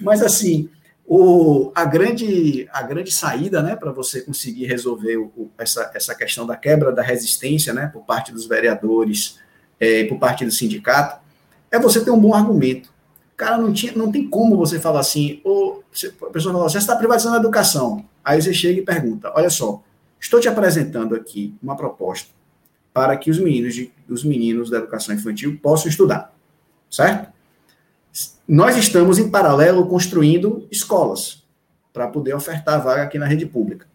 [0.00, 0.68] Mas, assim,
[1.06, 6.46] o, a, grande, a grande saída né, para você conseguir resolver o, essa, essa questão
[6.46, 9.38] da quebra da resistência né, por parte dos vereadores
[9.80, 11.20] e é, por parte do sindicato
[11.70, 12.92] é você ter um bom argumento.
[13.36, 15.82] Cara, não, tinha, não tem como você falar assim, ou
[16.22, 18.04] a pessoa fala, você está privatizando a educação.
[18.24, 19.82] Aí você chega e pergunta: olha só,
[20.20, 22.30] estou te apresentando aqui uma proposta
[22.92, 26.34] para que os meninos, de, os meninos da educação infantil possam estudar,
[26.90, 27.32] certo?
[28.46, 31.44] Nós estamos, em paralelo, construindo escolas
[31.92, 33.86] para poder ofertar vaga aqui na rede pública,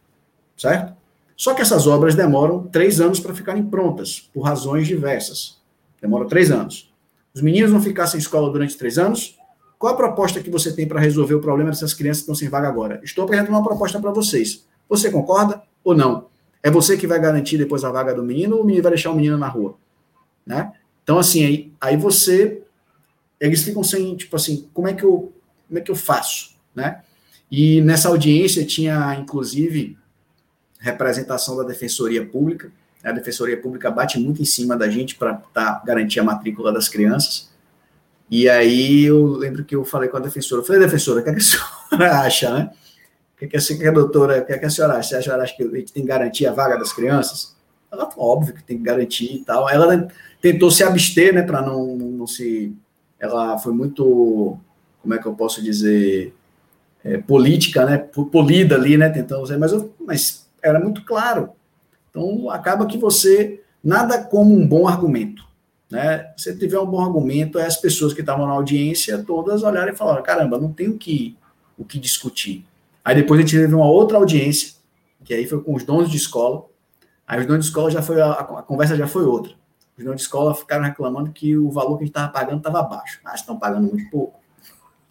[0.58, 0.96] certo?
[1.36, 5.62] Só que essas obras demoram três anos para ficarem prontas, por razões diversas.
[6.02, 6.94] Demora três anos.
[7.34, 9.38] Os meninos vão ficar sem escola durante três anos?
[9.78, 12.48] Qual a proposta que você tem para resolver o problema dessas crianças que estão sem
[12.48, 13.02] vaga agora?
[13.04, 14.66] Estou apresentando uma proposta para vocês.
[14.88, 16.28] Você concorda ou não?
[16.62, 19.12] É você que vai garantir depois a vaga do menino ou o menino vai deixar
[19.12, 19.78] o menino na rua?
[20.46, 20.74] Né?
[21.04, 22.62] Então, assim, aí, aí você
[23.40, 25.34] eles ficam sem, tipo assim, como é que eu,
[25.68, 27.02] como é que eu faço, né?
[27.52, 29.98] E nessa audiência tinha, inclusive,
[30.80, 32.72] representação da Defensoria Pública.
[33.04, 36.90] A Defensoria Pública bate muito em cima da gente para tá, garantir a matrícula das
[36.90, 37.50] crianças.
[38.30, 41.30] E aí eu lembro que eu falei com a defensora, eu falei, defensora, o que,
[41.30, 42.72] é que a senhora acha, né?
[43.36, 45.18] O que, que, a, doutora, o que, é que a senhora acha?
[45.18, 47.56] A senhora acha que a gente tem que garantir a vaga das crianças?
[47.92, 49.70] Ela falou, óbvio que tem que garantir e tal.
[49.70, 50.08] Ela
[50.42, 52.74] tentou se abster, né, para não, não se
[53.20, 54.58] ela foi muito,
[55.02, 56.34] como é que eu posso dizer,
[57.04, 61.52] é, política, né, polida ali, né, tentando usar, mas, eu, mas era muito claro.
[62.10, 65.44] Então, acaba que você, nada como um bom argumento,
[65.90, 69.94] né, se tiver um bom argumento, é as pessoas que estavam na audiência todas olharem
[69.94, 71.38] e falaram, caramba, não tem o que,
[71.78, 72.66] o que discutir.
[73.06, 74.74] Aí depois a gente teve uma outra audiência,
[75.24, 76.66] que aí foi com os donos de escola,
[77.28, 79.54] aí os donos de escola já foi, a, a conversa já foi outra.
[79.96, 82.82] Os donos de escola ficaram reclamando que o valor que a gente estava pagando estava
[82.82, 83.20] baixo.
[83.24, 84.40] Ah, estão pagando muito pouco.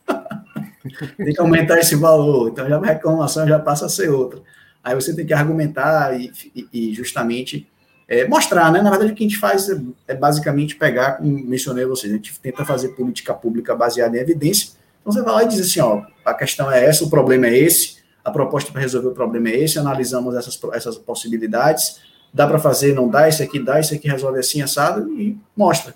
[1.17, 2.49] tem que aumentar esse valor.
[2.49, 4.43] Então, já a reclamação já passa a ser outra.
[4.83, 7.67] Aí você tem que argumentar e, e, e justamente
[8.07, 8.83] é, mostrar, né?
[8.83, 12.13] Na verdade, o que a gente faz é, é, basicamente pegar, como mencionei a vocês,
[12.13, 14.73] a gente tenta fazer política pública baseada em evidência.
[15.05, 17.59] Então, você vai lá e diz assim: ó, a questão é essa, o problema é
[17.59, 22.01] esse, a proposta para resolver o problema é esse, analisamos essas, essas possibilidades
[22.35, 25.95] dá para fazer, não dá, esse aqui dá, esse aqui resolve assim, assado, e mostra.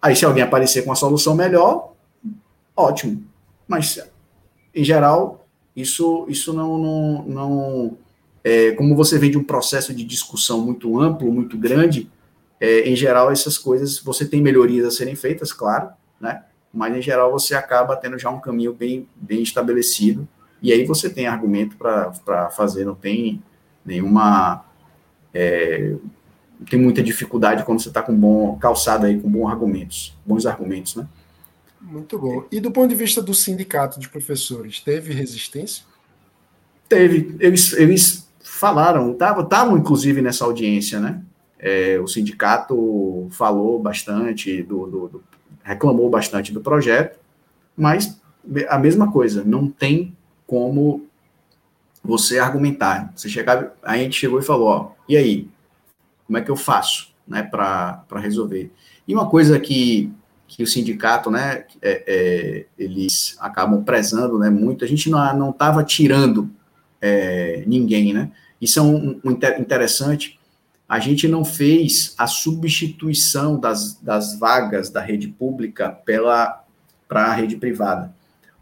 [0.00, 1.92] Aí, se alguém aparecer com uma solução melhor,
[2.76, 3.24] ótimo.
[3.66, 3.98] Mas,
[4.72, 5.44] em geral,
[5.74, 6.78] isso, isso não.
[6.78, 7.98] não, não
[8.44, 12.08] é, como você vem de um processo de discussão muito amplo, muito grande,
[12.60, 15.88] é, em geral, essas coisas, você tem melhorias a serem feitas, claro,
[16.20, 16.44] né?
[16.74, 20.26] Mas, em geral, você acaba tendo já um caminho bem, bem estabelecido,
[20.60, 23.42] e aí você tem argumento para fazer, não tem
[23.84, 24.64] nenhuma
[25.32, 25.94] é,
[26.68, 30.96] tem muita dificuldade quando você está com bom calçado aí com bons argumentos, bons argumentos,
[30.96, 31.06] né?
[31.80, 32.46] Muito bom.
[32.50, 35.84] E do ponto de vista do sindicato de professores, teve resistência?
[36.88, 37.36] Teve.
[37.38, 41.22] Eles, eles falaram, estavam inclusive nessa audiência, né?
[41.58, 45.24] É, o sindicato falou bastante, do, do, do,
[45.64, 47.18] reclamou bastante do projeto,
[47.76, 48.20] mas
[48.68, 51.06] a mesma coisa, não tem como
[52.04, 53.12] você argumentar.
[53.16, 55.48] Você chegava, a gente chegou e falou, ó, e aí?
[56.26, 58.72] como é que eu faço, né, para resolver.
[59.06, 60.12] E uma coisa que,
[60.46, 65.84] que o sindicato, né, é, é, eles acabam prezando, né, muito, a gente não estava
[65.84, 66.50] tirando
[67.00, 70.38] é, ninguém, né, isso é um, um interessante,
[70.94, 76.62] a gente não fez a substituição das, das vagas da rede pública pela
[77.08, 78.14] para a rede privada.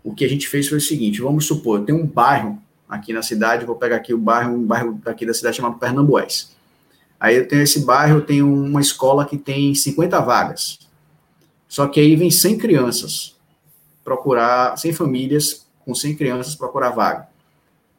[0.02, 2.58] O que a gente fez foi o seguinte: vamos supor, tem um bairro
[2.88, 6.56] aqui na cidade, vou pegar aqui o bairro, um bairro daqui da cidade chamado Pernambués.
[7.20, 10.78] Aí eu tenho esse bairro, eu tenho uma escola que tem 50 vagas.
[11.68, 13.36] Só que aí vem 100 crianças
[14.02, 17.28] procurar, 100 famílias com 100 crianças procurar vaga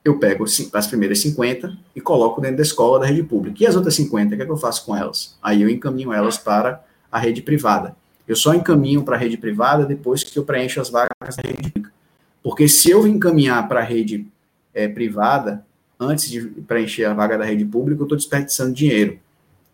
[0.04, 3.64] eu pego as primeiras 50 e coloco dentro da escola da rede pública.
[3.64, 5.38] E as outras 50, o que, é que eu faço com elas?
[5.42, 7.96] Aí eu encaminho elas para a rede privada.
[8.28, 11.72] Eu só encaminho para a rede privada depois que eu preencho as vagas da rede
[11.72, 11.94] pública.
[12.42, 14.28] Porque se eu encaminhar para a rede
[14.74, 15.66] é, privada,
[15.98, 19.18] antes de preencher a vaga da rede pública, eu estou desperdiçando dinheiro,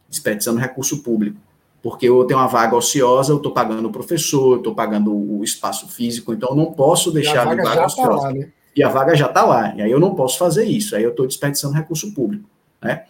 [0.07, 1.37] desperdiçando recurso público.
[1.81, 5.87] Porque eu tenho uma vaga ociosa, eu estou pagando o professor, estou pagando o espaço
[5.87, 8.09] físico, então eu não posso deixar a vaga, vaga ociosa.
[8.09, 8.49] Tá lá, né?
[8.79, 9.75] E a vaga já está lá.
[9.75, 10.95] E aí eu não posso fazer isso.
[10.95, 12.49] Aí eu estou desperdiçando recurso público,
[12.81, 13.03] né?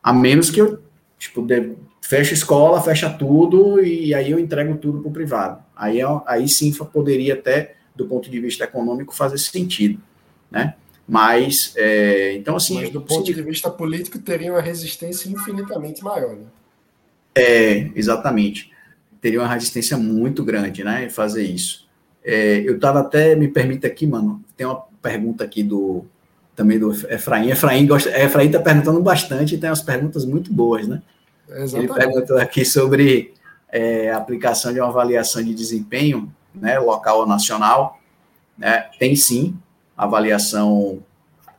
[0.00, 0.78] A menos que eu,
[1.18, 5.64] tipo, de, feche escola, fecha tudo e aí eu entrego tudo para o privado.
[5.74, 10.00] Aí, aí sim poderia até, do ponto de vista econômico, fazer sentido,
[10.48, 10.76] né?
[11.08, 12.76] Mas, é, então assim...
[12.76, 16.46] Mas do ponto de vista político, teria uma resistência infinitamente maior, né?
[17.34, 18.70] É, exatamente.
[19.20, 21.88] Teria uma resistência muito grande, né, fazer isso.
[22.24, 26.04] É, eu estava até, me permita aqui, mano, tem uma pergunta aqui do
[26.54, 27.50] também do Efraim.
[27.50, 31.02] Efraim gosta, Efraim está perguntando bastante e tem umas perguntas muito boas, né?
[31.48, 31.76] Exatamente.
[31.76, 33.34] Ele perguntou aqui sobre
[33.70, 38.00] é, a aplicação de uma avaliação de desempenho, né, local ou nacional.
[38.56, 38.86] Né?
[38.98, 39.54] Tem sim
[39.96, 41.02] avaliação,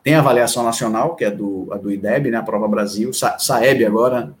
[0.02, 3.84] tem avaliação nacional, que é do, a do IDEB, né, a Prova Brasil, Sa SAEB
[3.84, 4.34] agora,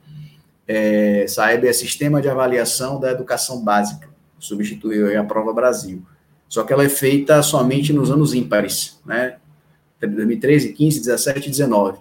[0.66, 6.02] é, SAEB é Sistema de Avaliação da Educação Básica, substituiu a Prova Brasil.
[6.48, 9.36] Só que ela é feita somente nos anos ímpares, né?
[10.00, 11.98] 2013, 15, 17 e 19.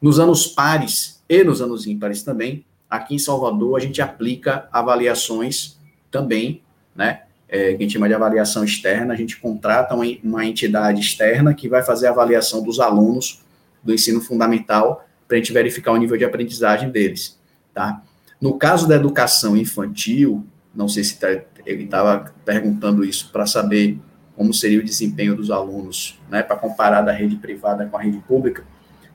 [0.00, 5.76] Nos anos pares e nos anos ímpares também, aqui em Salvador, a gente aplica avaliações
[6.10, 6.62] também,
[6.94, 7.22] né?
[7.50, 11.54] É, que a gente chama de avaliação externa, a gente contrata uma, uma entidade externa
[11.54, 13.42] que vai fazer a avaliação dos alunos
[13.82, 17.38] do ensino fundamental para a gente verificar o nível de aprendizagem deles,
[17.72, 18.02] tá?
[18.40, 20.44] No caso da educação infantil,
[20.74, 21.28] não sei se tá,
[21.68, 23.98] ele estava perguntando isso para saber
[24.34, 28.18] como seria o desempenho dos alunos, né, para comparar da rede privada com a rede
[28.18, 28.64] pública.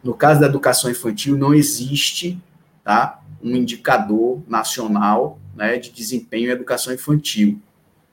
[0.03, 2.39] No caso da educação infantil, não existe
[2.83, 7.59] tá, um indicador nacional né, de desempenho em educação infantil.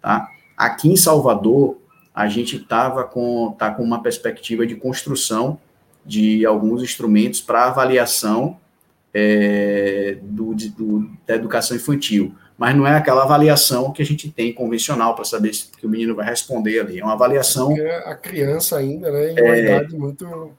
[0.01, 0.28] Tá?
[0.57, 1.78] Aqui em Salvador,
[2.14, 5.59] a gente estava com, tá com uma perspectiva de construção
[6.07, 8.57] de alguns instrumentos para avaliação
[9.12, 14.52] é, do, do, da educação infantil mas não é aquela avaliação que a gente tem
[14.52, 17.00] convencional para saber se que o menino vai responder ali.
[17.00, 17.68] É uma avaliação.
[17.68, 20.50] Porque a criança ainda, né, em uma é, idade muito.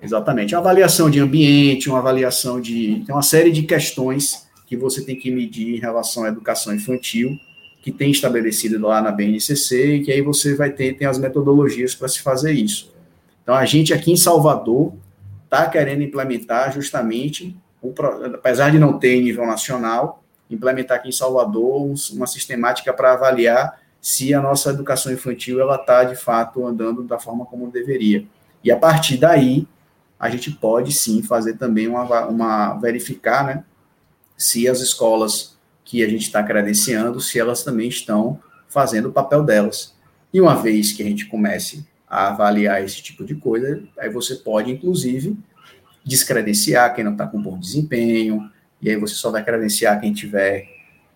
[0.00, 0.54] Exatamente.
[0.54, 3.02] Uma avaliação de ambiente, uma avaliação de.
[3.04, 7.32] Tem uma série de questões que você tem que medir em relação à educação infantil,
[7.82, 11.92] que tem estabelecido lá na BNCC, e que aí você vai ter tem as metodologias
[11.92, 12.94] para se fazer isso.
[13.42, 14.92] Então, a gente aqui em Salvador
[15.42, 17.92] está querendo implementar justamente, o,
[18.32, 24.32] apesar de não ter nível nacional, implementar aqui em Salvador uma sistemática para avaliar se
[24.32, 28.24] a nossa educação infantil ela está de fato andando da forma como deveria.
[28.62, 29.66] E a partir daí
[30.18, 33.64] a gente pode sim fazer também uma, uma verificar, né,
[34.36, 39.42] se as escolas que a gente está credenciando, se elas também estão fazendo o papel
[39.42, 39.94] delas.
[40.32, 44.36] E uma vez que a gente comece a avaliar esse tipo de coisa, aí você
[44.36, 45.36] pode, inclusive,
[46.04, 48.50] descredenciar quem não está com bom desempenho,
[48.80, 50.66] e aí você só vai credenciar quem tiver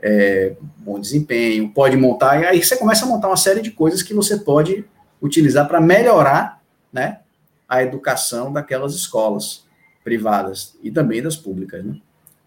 [0.01, 4.03] é, bom desempenho, pode montar, e aí você começa a montar uma série de coisas
[4.03, 4.85] que você pode
[5.21, 6.61] utilizar para melhorar
[6.93, 7.21] né,
[7.69, 9.65] a educação daquelas escolas
[10.03, 11.85] privadas e também das públicas.
[11.85, 11.97] Né?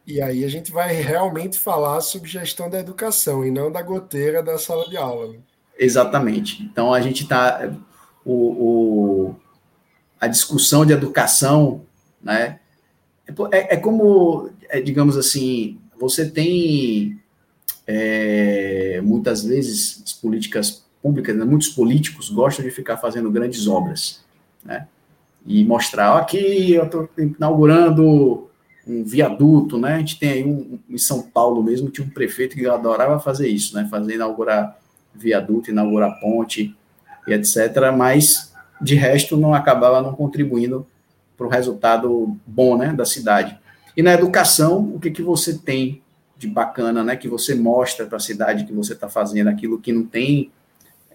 [0.06, 4.44] E aí a gente vai realmente falar sobre gestão da educação e não da goteira
[4.44, 5.32] da sala de aula.
[5.32, 5.40] Né?
[5.80, 6.62] Exatamente.
[6.64, 7.72] Então a gente está.
[8.24, 9.36] O, o,
[10.20, 11.86] a discussão de educação,
[12.22, 12.60] né?
[13.52, 17.20] É, é como é, digamos assim, você tem
[17.88, 24.24] é, muitas vezes as políticas públicas, né, muitos políticos gostam de ficar fazendo grandes obras,
[24.64, 24.88] né?
[25.46, 28.50] E mostrar, aqui eu estou inaugurando
[28.88, 29.94] um viaduto, né?
[29.94, 33.48] A gente tem aí um, em São Paulo mesmo, tinha um prefeito que adorava fazer
[33.48, 33.88] isso, né?
[33.90, 34.80] Fazer inaugurar
[35.14, 36.76] viaduto, inaugurar ponte
[37.28, 37.92] e etc.
[37.96, 40.86] Mas de resto não acabava não contribuindo
[41.38, 43.58] para o resultado bom, né, da cidade.
[43.96, 46.02] E na educação, o que, que você tem
[46.38, 47.16] de bacana, né?
[47.16, 50.52] Que você mostra para a cidade que você está fazendo aquilo que não tem,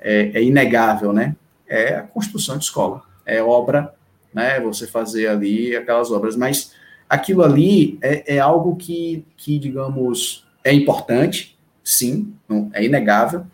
[0.00, 1.36] é, é, inegável, né?
[1.68, 3.94] É a construção de escola, é obra,
[4.32, 4.58] né?
[4.60, 6.72] Você fazer ali aquelas obras, mas
[7.08, 13.44] aquilo ali é, é algo que, que, digamos, é importante, sim, não, é inegável,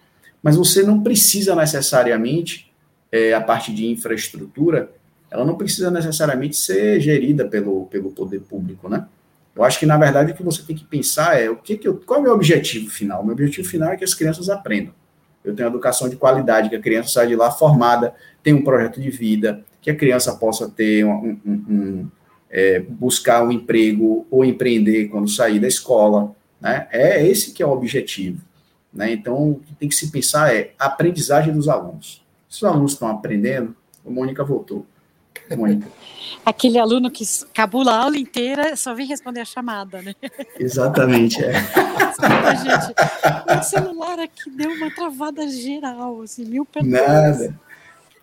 [0.43, 2.73] mas você não precisa necessariamente,
[3.11, 4.91] é, a parte de infraestrutura,
[5.31, 9.07] ela não precisa necessariamente ser gerida pelo, pelo poder público, né?
[9.57, 11.89] Eu acho que, na verdade, o que você tem que pensar é o que, que
[11.89, 13.23] eu, qual é o meu objetivo final?
[13.23, 14.93] O meu objetivo final é que as crianças aprendam.
[15.43, 19.01] Eu tenho educação de qualidade, que a criança sai de lá formada, tem um projeto
[19.01, 22.11] de vida, que a criança possa ter um, um, um
[22.51, 26.87] é, buscar um emprego ou empreender quando sair da escola, né?
[26.91, 28.43] É esse que é o objetivo,
[28.93, 29.13] né?
[29.13, 32.25] Então, o que tem que se pensar é a aprendizagem dos alunos.
[32.49, 34.87] Se os alunos estão aprendendo, a Mônica voltou.
[36.45, 40.15] Aquele aluno que cabula a aula inteira só vem responder a chamada, né?
[40.59, 41.53] Exatamente, é.
[41.53, 42.95] gente,
[43.59, 46.93] o celular aqui deu uma travada geral, assim, mil perdões.
[46.93, 47.61] Nada.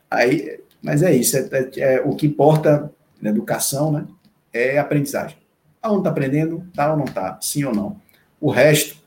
[0.09, 4.05] Aí, mas é isso, é, é, é, o que importa na educação, né,
[4.51, 5.37] é aprendizagem.
[5.81, 8.01] O aluno está aprendendo, tá ou não tá, sim ou não.
[8.39, 8.97] O resto,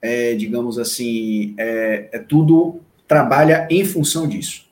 [0.00, 4.65] é, digamos assim, é, é tudo trabalha em função disso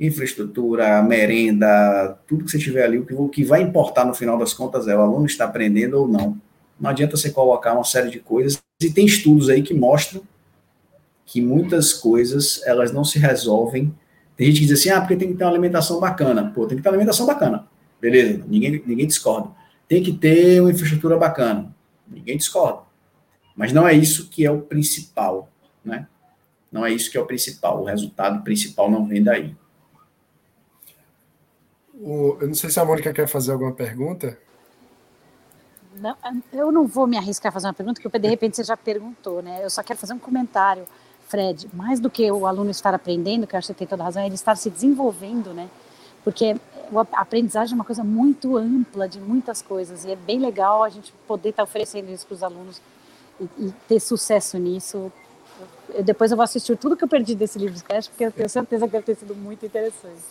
[0.00, 4.88] infraestrutura, merenda, tudo que você tiver ali, o que, vai importar no final das contas
[4.88, 6.40] é o aluno está aprendendo ou não.
[6.80, 10.22] Não adianta você colocar uma série de coisas, e tem estudos aí que mostram
[11.26, 13.94] que muitas coisas, elas não se resolvem.
[14.36, 16.50] Tem gente que diz assim, ah, porque tem que ter uma alimentação bacana.
[16.54, 17.68] Pô, tem que ter uma alimentação bacana.
[18.00, 19.50] Beleza, ninguém, ninguém discorda.
[19.86, 21.72] Tem que ter uma infraestrutura bacana.
[22.08, 22.80] Ninguém discorda.
[23.54, 25.48] Mas não é isso que é o principal,
[25.84, 26.08] né?
[26.72, 27.82] Não é isso que é o principal.
[27.82, 29.54] O resultado principal não vem daí.
[32.00, 34.38] O, eu não sei se a Mônica quer fazer alguma pergunta.
[35.96, 36.16] Não,
[36.50, 39.42] eu não vou me arriscar a fazer uma pergunta, porque de repente você já perguntou,
[39.42, 39.60] né?
[39.62, 40.84] Eu só quero fazer um comentário,
[41.28, 41.68] Fred.
[41.74, 44.26] Mais do que o aluno estar aprendendo, que eu acho que tem toda razão, é
[44.26, 45.68] ele estar se desenvolvendo, né?
[46.24, 46.56] Porque
[47.12, 50.88] a aprendizagem é uma coisa muito ampla de muitas coisas e é bem legal a
[50.88, 52.80] gente poder estar oferecendo isso para os alunos
[53.38, 55.12] e, e, ter sucesso nisso.
[55.90, 58.86] Eu, depois eu vou assistir tudo que eu perdi desse livro, porque eu tenho certeza
[58.86, 60.22] que deve ter sido muito interessante.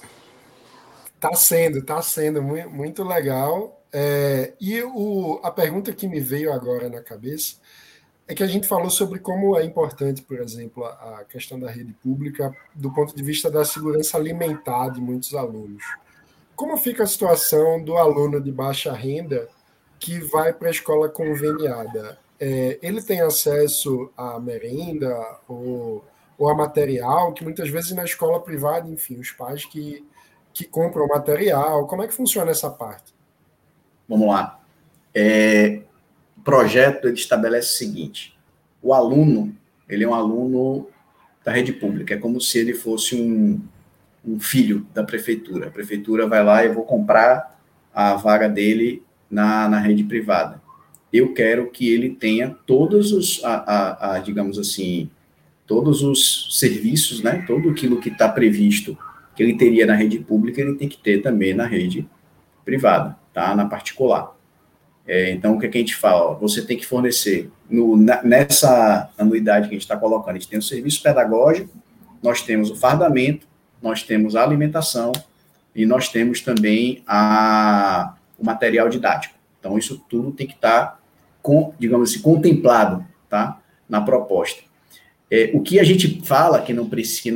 [1.20, 3.82] Tá sendo, tá sendo muito, muito legal.
[3.92, 7.56] É, e o, a pergunta que me veio agora na cabeça
[8.28, 11.70] é que a gente falou sobre como é importante, por exemplo, a, a questão da
[11.70, 15.84] rede pública do ponto de vista da segurança alimentar de muitos alunos.
[16.56, 19.50] Como fica a situação do aluno de baixa renda
[20.00, 22.20] que vai para a escola conveniada?
[22.40, 25.10] É, ele tem acesso à merenda
[25.48, 26.06] ou,
[26.38, 30.06] ou a material que muitas vezes na escola privada, enfim, os pais que
[30.60, 31.88] que compram o material?
[31.88, 33.14] Como é que funciona essa parte?
[34.10, 34.60] Vamos lá.
[35.16, 35.80] É,
[36.36, 38.38] o projeto ele estabelece o seguinte:
[38.82, 39.56] o aluno,
[39.88, 40.88] ele é um aluno
[41.46, 43.62] da rede pública, é como se ele fosse um,
[44.26, 45.68] um filho da prefeitura.
[45.68, 47.58] A prefeitura vai lá e vou comprar
[47.94, 49.02] a vaga dele
[49.32, 50.62] na, na rede privada.
[51.12, 55.10] Eu quero que ele tenha todos os, a, a, a digamos assim,
[55.66, 58.98] todos os serviços, né, tudo aquilo que está previsto
[59.40, 62.06] que ele teria na rede pública, ele tem que ter também na rede
[62.66, 63.56] privada, tá?
[63.56, 64.36] Na particular.
[65.08, 66.36] É, então, o que, é que, a gente fala?
[66.40, 70.60] Você tem que fornecer, no, nessa anuidade que a gente está colocando, a gente tem
[70.60, 71.70] o serviço pedagógico,
[72.22, 73.48] nós temos o fardamento,
[73.82, 75.14] nós temos a alimentação
[75.74, 79.36] e nós temos também a, o material didático.
[79.58, 81.00] Então, isso tudo tem que estar, tá
[81.42, 83.58] com, digamos assim, contemplado tá?
[83.88, 84.64] na proposta.
[85.32, 86.84] É, o que a gente fala que não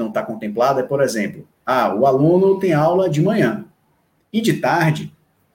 [0.09, 3.65] está contemplado é, por exemplo, ah, o aluno tem aula de manhã
[4.31, 5.13] e de tarde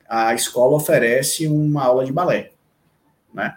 [0.08, 2.52] a escola oferece uma aula de balé,
[3.32, 3.56] né?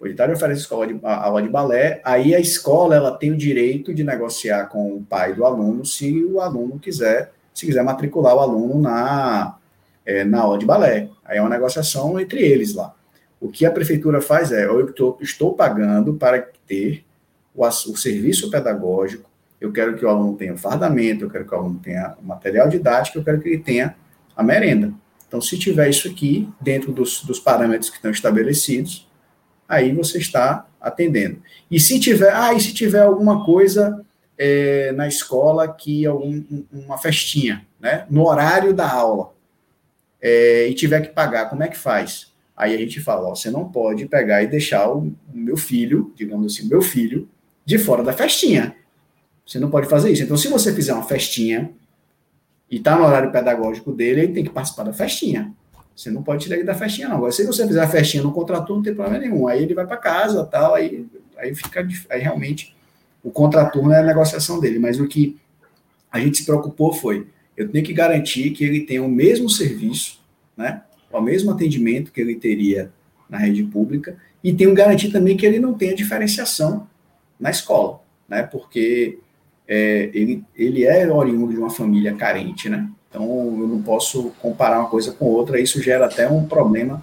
[0.00, 3.36] O tarde oferece escola de, a, aula de balé, aí a escola ela tem o
[3.36, 8.34] direito de negociar com o pai do aluno se o aluno quiser, se quiser matricular
[8.34, 9.56] o aluno na,
[10.04, 11.08] é, na aula de balé.
[11.24, 12.92] Aí é uma negociação entre eles lá.
[13.40, 17.04] O que a prefeitura faz é, eu estou, estou pagando para ter
[17.54, 19.30] o, o serviço pedagógico
[19.62, 23.18] eu quero que o aluno tenha fardamento, eu quero que o aluno tenha material didático,
[23.18, 23.94] eu quero que ele tenha
[24.36, 24.92] a merenda.
[25.28, 29.08] Então, se tiver isso aqui, dentro dos, dos parâmetros que estão estabelecidos,
[29.68, 31.40] aí você está atendendo.
[31.70, 34.04] E se tiver, ah, e se tiver alguma coisa
[34.36, 36.42] é, na escola que algum,
[36.72, 39.32] uma festinha, né, no horário da aula,
[40.20, 42.32] é, e tiver que pagar, como é que faz?
[42.56, 46.52] Aí a gente fala, ó, você não pode pegar e deixar o meu filho, digamos
[46.52, 47.28] assim, meu filho,
[47.64, 48.74] de fora da festinha.
[49.52, 50.22] Você não pode fazer isso.
[50.22, 51.70] Então, se você fizer uma festinha
[52.70, 55.52] e está no horário pedagógico dele, ele tem que participar da festinha.
[55.94, 57.16] Você não pode tirar ele da festinha, não.
[57.16, 59.46] Agora, se você fizer a festinha no contraturno, não tem problema nenhum.
[59.46, 61.86] Aí ele vai para casa, tal, aí, aí fica.
[62.08, 62.74] Aí realmente
[63.22, 64.78] o contraturno é a negociação dele.
[64.78, 65.36] Mas o que
[66.10, 70.18] a gente se preocupou foi: eu tenho que garantir que ele tenha o mesmo serviço,
[70.56, 70.80] né?
[71.12, 72.90] O mesmo atendimento que ele teria
[73.28, 76.88] na rede pública, e tenho que garantir também que ele não tenha diferenciação
[77.38, 78.42] na escola, né?
[78.44, 79.18] Porque
[79.74, 82.90] é, ele, ele é oriundo de uma família carente, né?
[83.08, 87.02] Então, eu não posso comparar uma coisa com outra, isso gera até um problema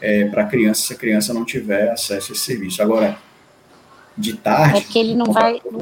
[0.00, 2.82] é, para a criança se a criança não tiver acesso a esse serviço.
[2.82, 3.16] Agora,
[4.16, 4.78] de tarde.
[4.78, 5.60] É porque ele não vai.
[5.70, 5.80] Não,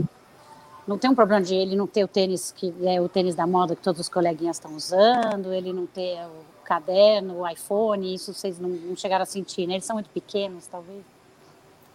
[0.86, 3.46] não tem um problema de ele não ter o tênis que é o tênis da
[3.46, 8.34] moda que todos os coleguinhas estão usando, ele não ter o caderno, o iPhone, isso
[8.34, 9.74] vocês não, não chegaram a sentir, né?
[9.74, 11.00] Eles são muito pequenos, talvez.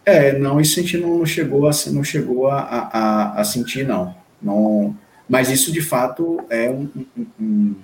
[0.04, 4.23] É, não, isso a gente não chegou a, não chegou a, a, a sentir, não.
[4.44, 4.96] Não.
[5.28, 6.88] Mas isso, de fato, é um,
[7.40, 7.74] um,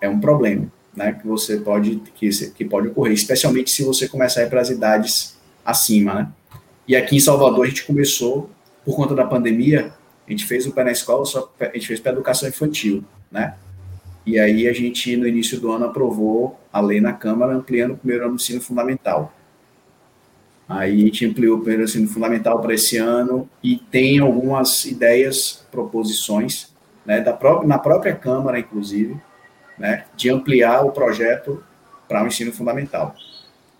[0.00, 1.12] é um problema, né?
[1.12, 4.70] Que você pode, que, que pode ocorrer, especialmente se você começar a ir para as
[4.70, 6.28] idades acima, né?
[6.86, 8.50] E aqui em Salvador a gente começou,
[8.84, 9.92] por conta da pandemia,
[10.26, 13.54] a gente fez o pé na escola, só a gente fez para educação infantil, né?
[14.26, 17.96] E aí a gente, no início do ano, aprovou a lei na Câmara, ampliando o
[17.96, 19.32] primeiro ano do ensino fundamental.
[20.68, 25.66] Aí a gente ampliou o primeiro ensino fundamental para esse ano e tem algumas ideias,
[25.70, 26.72] proposições,
[27.04, 29.20] né, da própria, na própria Câmara, inclusive,
[29.78, 31.62] né, de ampliar o projeto
[32.08, 33.14] para o ensino fundamental.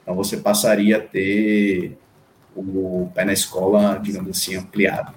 [0.03, 1.97] Então você passaria a ter
[2.55, 5.13] o pé na escola, digamos assim, ampliado.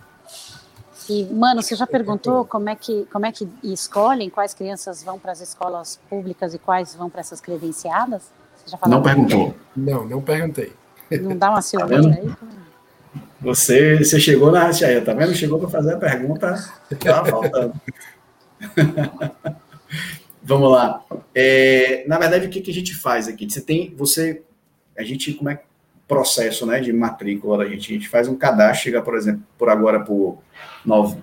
[1.10, 5.18] E, mano, você já perguntou como é que, como é que escolhem quais crianças vão
[5.18, 8.32] para as escolas públicas e quais vão para essas credenciadas?
[8.86, 9.56] não perguntou.
[9.76, 10.74] Não, não perguntei.
[11.22, 12.32] Não dá uma silvinha tá aí?
[13.40, 15.34] Você, você chegou na aí, tá vendo?
[15.36, 16.56] Chegou para fazer a pergunta,
[16.92, 17.74] estava faltando.
[20.42, 21.04] Vamos lá.
[21.36, 23.50] É, na verdade, o que, que a gente faz aqui?
[23.50, 24.42] Você tem, você,
[24.98, 25.62] a gente, como é
[26.08, 27.92] processo, né, de matrícula da gente?
[27.92, 30.40] A gente faz um cadastro, chega, por exemplo, por agora por
[30.86, 31.18] nove,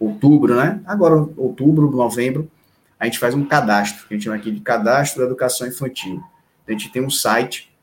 [0.00, 0.80] outubro, né?
[0.86, 2.50] Agora outubro, novembro,
[2.98, 6.22] a gente faz um cadastro, que a gente chama aqui de cadastro da educação infantil.
[6.66, 7.73] A gente tem um site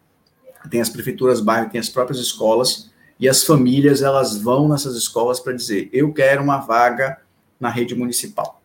[0.70, 5.40] tem as prefeituras bairro, tem as próprias escolas, e as famílias elas vão nessas escolas
[5.40, 7.20] para dizer: eu quero uma vaga
[7.60, 8.62] na rede municipal.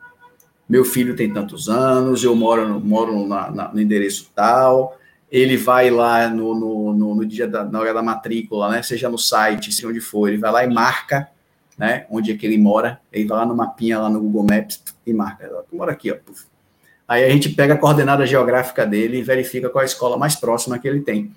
[0.68, 4.98] Meu filho tem tantos anos, eu moro, moro na, na, no endereço tal.
[5.30, 8.82] Ele vai lá no, no, no, no dia da, na hora da matrícula, né?
[8.82, 11.28] Seja no site, seja onde for, ele vai lá e marca,
[11.76, 12.06] né?
[12.10, 13.00] Onde é que ele mora.
[13.12, 15.44] Ele vai lá no mapinha, lá no Google Maps e marca.
[15.44, 16.16] Eu moro aqui, ó.
[17.06, 20.34] Aí a gente pega a coordenada geográfica dele e verifica qual é a escola mais
[20.34, 21.32] próxima que ele tem.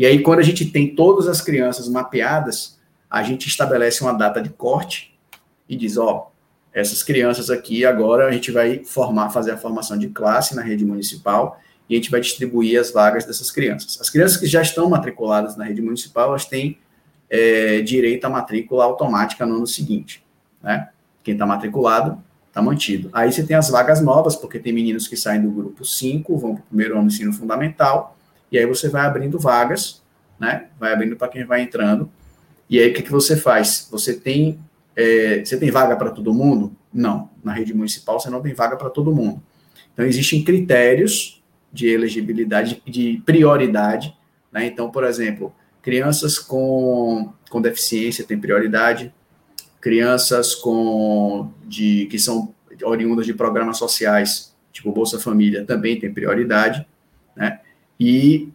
[0.00, 2.78] E aí, quando a gente tem todas as crianças mapeadas,
[3.10, 5.14] a gente estabelece uma data de corte
[5.68, 6.32] e diz, ó,
[6.72, 10.86] essas crianças aqui agora a gente vai formar, fazer a formação de classe na rede
[10.86, 14.00] municipal e a gente vai distribuir as vagas dessas crianças.
[14.00, 16.78] As crianças que já estão matriculadas na rede municipal, elas têm
[17.28, 20.24] é, direito à matrícula automática no ano seguinte,
[20.62, 20.88] né?
[21.22, 23.10] Quem está matriculado está mantido.
[23.12, 26.54] Aí você tem as vagas novas, porque tem meninos que saem do grupo 5, vão
[26.54, 28.16] para o primeiro ano do ensino fundamental,
[28.50, 30.02] e aí você vai abrindo vagas,
[30.38, 30.66] né?
[30.78, 32.10] Vai abrindo para quem vai entrando.
[32.68, 33.88] E aí o que, que você faz?
[33.90, 34.58] Você tem
[34.96, 36.74] é, você tem vaga para todo mundo?
[36.92, 37.30] Não.
[37.42, 39.42] Na rede municipal você não tem vaga para todo mundo.
[39.92, 41.42] Então existem critérios
[41.72, 44.16] de elegibilidade, de prioridade.
[44.50, 44.66] Né?
[44.66, 49.14] Então, por exemplo, crianças com, com deficiência têm prioridade,
[49.80, 56.86] crianças com de que são oriundas de programas sociais, tipo Bolsa Família, também tem prioridade,
[57.36, 57.60] né?
[58.00, 58.48] E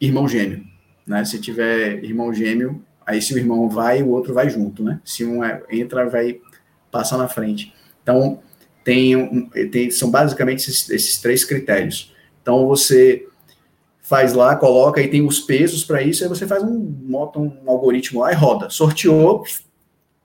[0.00, 0.64] irmão gêmeo.
[1.04, 1.24] Né?
[1.24, 5.00] Se tiver irmão gêmeo, aí se o irmão vai, o outro vai junto, né?
[5.04, 6.40] Se um é, entra, vai
[6.90, 7.74] passar na frente.
[8.02, 8.40] Então,
[8.84, 12.14] tem, tem são basicamente esses, esses três critérios.
[12.40, 13.26] Então, você
[14.00, 17.52] faz lá, coloca e tem os pesos para isso, aí você faz um, bota um
[17.66, 18.68] algoritmo lá e roda.
[18.68, 19.44] Sorteou,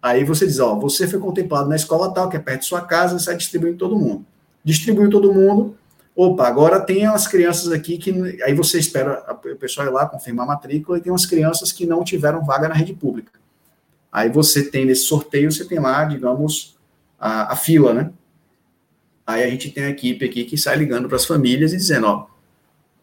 [0.01, 2.81] aí você diz, ó, você foi contemplado na escola tal, que é perto de sua
[2.81, 4.25] casa, e sai distribuindo todo mundo.
[4.63, 5.77] Distribuiu todo mundo,
[6.19, 8.11] Opa, agora tem as crianças aqui que.
[8.41, 11.85] Aí você espera o pessoal ir lá confirmar a matrícula e tem umas crianças que
[11.85, 13.33] não tiveram vaga na rede pública.
[14.11, 16.75] Aí você tem nesse sorteio, você tem lá, digamos,
[17.19, 18.11] a, a fila, né?
[19.27, 22.07] Aí a gente tem a equipe aqui que sai ligando para as famílias e dizendo,
[22.07, 22.25] ó,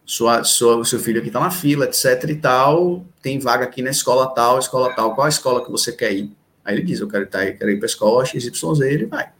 [0.04, 3.90] sua, sua, seu filho aqui está na fila, etc e tal, tem vaga aqui na
[3.90, 6.36] escola tal, escola tal, qual a escola que você quer ir?
[6.64, 9.30] Aí ele diz, eu quero, tá, eu quero ir para a escola XYZ, ele vai.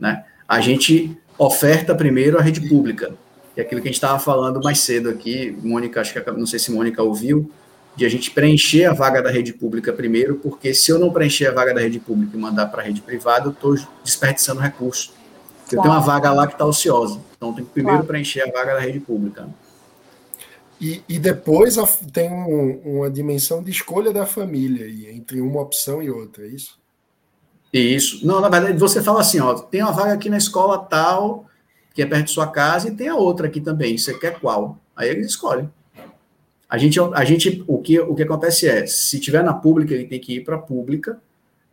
[0.00, 0.24] Né?
[0.48, 3.12] A gente oferta primeiro a rede pública.
[3.56, 6.58] E aquilo que a gente estava falando mais cedo aqui, Mônica, acho que não sei
[6.58, 7.50] se Mônica ouviu,
[7.96, 11.46] de a gente preencher a vaga da rede pública primeiro, porque se eu não preencher
[11.46, 15.12] a vaga da rede pública e mandar para a rede privada, eu estou desperdiçando recurso.
[15.70, 17.20] Eu tenho uma vaga lá que está ociosa.
[17.36, 18.08] Então, tem que primeiro claro.
[18.08, 19.48] preencher a vaga da rede pública.
[20.80, 21.76] E, e depois
[22.12, 26.78] tem um, uma dimensão de escolha da família entre uma opção e outra, é isso?
[27.78, 28.24] Isso.
[28.26, 31.46] Não, na verdade, você fala assim, ó, tem uma vaga aqui na escola tal,
[31.92, 33.98] que é perto de sua casa, e tem a outra aqui também.
[33.98, 34.78] Você quer qual?
[34.94, 35.68] Aí eles escolhem.
[36.68, 40.06] A gente, a gente o, que, o que acontece é, se tiver na pública, ele
[40.06, 41.20] tem que ir para a pública,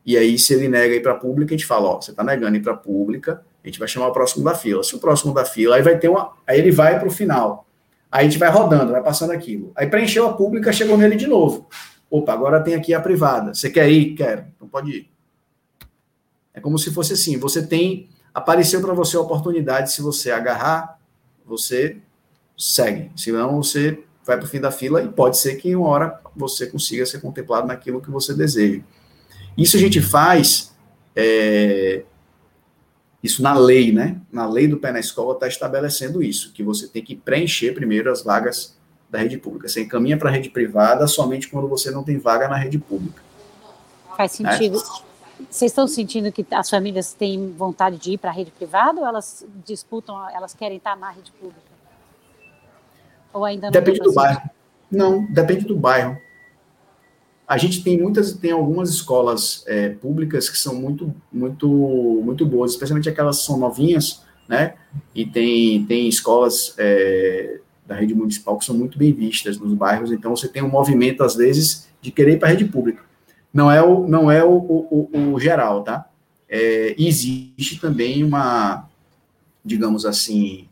[0.04, 2.24] e aí, se ele nega ir para a pública, a gente fala, ó, você está
[2.24, 4.84] negando ir para a pública, a gente vai chamar o próximo da fila.
[4.84, 6.34] Se o próximo da fila, aí vai ter uma.
[6.48, 7.68] Aí ele vai para o final.
[8.12, 9.72] Aí a gente vai rodando, vai passando aquilo.
[9.76, 11.68] Aí preencheu a pública, chegou nele de novo.
[12.10, 13.54] Opa, agora tem aqui a privada.
[13.54, 14.16] Você quer ir?
[14.16, 14.46] Quero.
[14.56, 15.11] Então pode ir.
[16.54, 18.10] É como se fosse assim: você tem.
[18.34, 21.00] Apareceu para você a oportunidade, se você agarrar,
[21.46, 21.98] você
[22.58, 23.12] segue.
[23.16, 26.68] Senão você vai para o fim da fila e pode ser que uma hora você
[26.68, 28.82] consiga ser contemplado naquilo que você deseja.
[29.58, 30.74] Isso a gente faz,
[31.16, 32.04] é,
[33.22, 34.22] isso na lei, né?
[34.32, 38.12] Na lei do pé na escola está estabelecendo isso, que você tem que preencher primeiro
[38.12, 38.78] as vagas
[39.10, 39.68] da rede pública.
[39.68, 43.22] Você encaminha para a rede privada somente quando você não tem vaga na rede pública.
[44.16, 44.78] Faz sentido.
[44.78, 45.11] É?
[45.50, 49.08] Vocês estão sentindo que as famílias têm vontade de ir para a rede privada ou
[49.08, 51.72] elas disputam, elas querem estar na rede pública?
[53.34, 54.42] Ou ainda não Depende do bairro.
[54.92, 56.18] Não, depende do bairro.
[57.48, 62.72] A gente tem muitas, tem algumas escolas é, públicas que são muito, muito, muito boas,
[62.72, 64.76] especialmente aquelas que são novinhas, né?
[65.14, 70.12] E tem, tem escolas é, da rede municipal que são muito bem vistas nos bairros.
[70.12, 73.04] Então você tem um movimento às vezes de querer ir para a rede pública.
[73.54, 76.06] Não é o, não é o, o, o, geral, tá?
[76.48, 78.88] É, existe também uma,
[79.64, 80.68] digamos assim,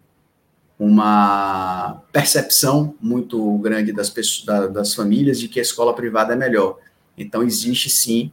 [0.77, 6.35] uma percepção muito grande das, pessoas, da, das famílias de que a escola privada é
[6.37, 6.77] melhor.
[7.17, 8.31] Então, existe sim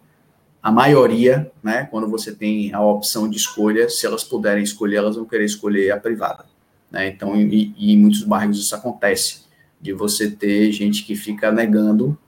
[0.62, 5.14] a maioria, né, quando você tem a opção de escolha, se elas puderem escolher, elas
[5.14, 6.44] vão querer escolher a privada.
[6.90, 7.06] Né?
[7.06, 9.44] Então, e, e em muitos bairros isso acontece,
[9.80, 12.18] de você ter gente que fica negando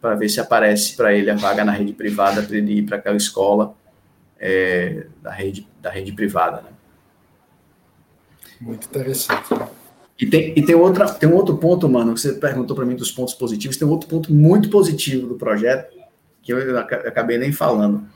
[0.00, 2.96] para ver se aparece para ele a vaga na rede privada para ele ir para
[2.96, 3.74] aquela escola
[4.38, 6.62] é, da, rede, da rede privada.
[6.62, 6.68] Né?
[8.60, 9.54] Muito interessante.
[10.18, 12.96] E tem, e tem, outra, tem um outro ponto, mano, que você perguntou para mim
[12.96, 15.94] dos pontos positivos, tem um outro ponto muito positivo do projeto,
[16.42, 18.06] que eu acabei nem falando.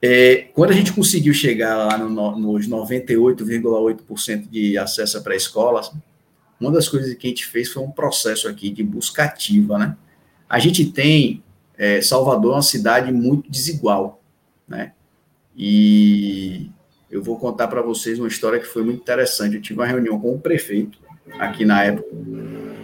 [0.00, 5.82] É, quando a gente conseguiu chegar lá no, nos 98,8% de acesso à pré-escola,
[6.60, 9.96] uma das coisas que a gente fez foi um processo aqui de busca ativa, né?
[10.48, 11.42] A gente tem,
[11.76, 14.20] é, Salvador é uma cidade muito desigual,
[14.68, 14.92] né?
[15.56, 16.70] E
[17.10, 19.56] eu vou contar para vocês uma história que foi muito interessante.
[19.56, 20.98] Eu tive uma reunião com o prefeito
[21.38, 22.06] aqui na época,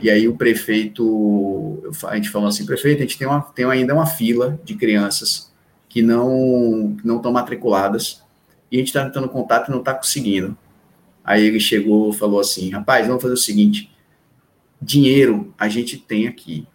[0.00, 3.94] e aí o prefeito, a gente falou assim, prefeito, a gente tem, uma, tem ainda
[3.94, 5.52] uma fila de crianças
[5.88, 8.22] que não não estão matriculadas,
[8.70, 10.56] e a gente está tentando contato e não está conseguindo.
[11.24, 13.92] Aí ele chegou falou assim, rapaz, vamos fazer o seguinte,
[14.80, 16.66] dinheiro a gente tem aqui,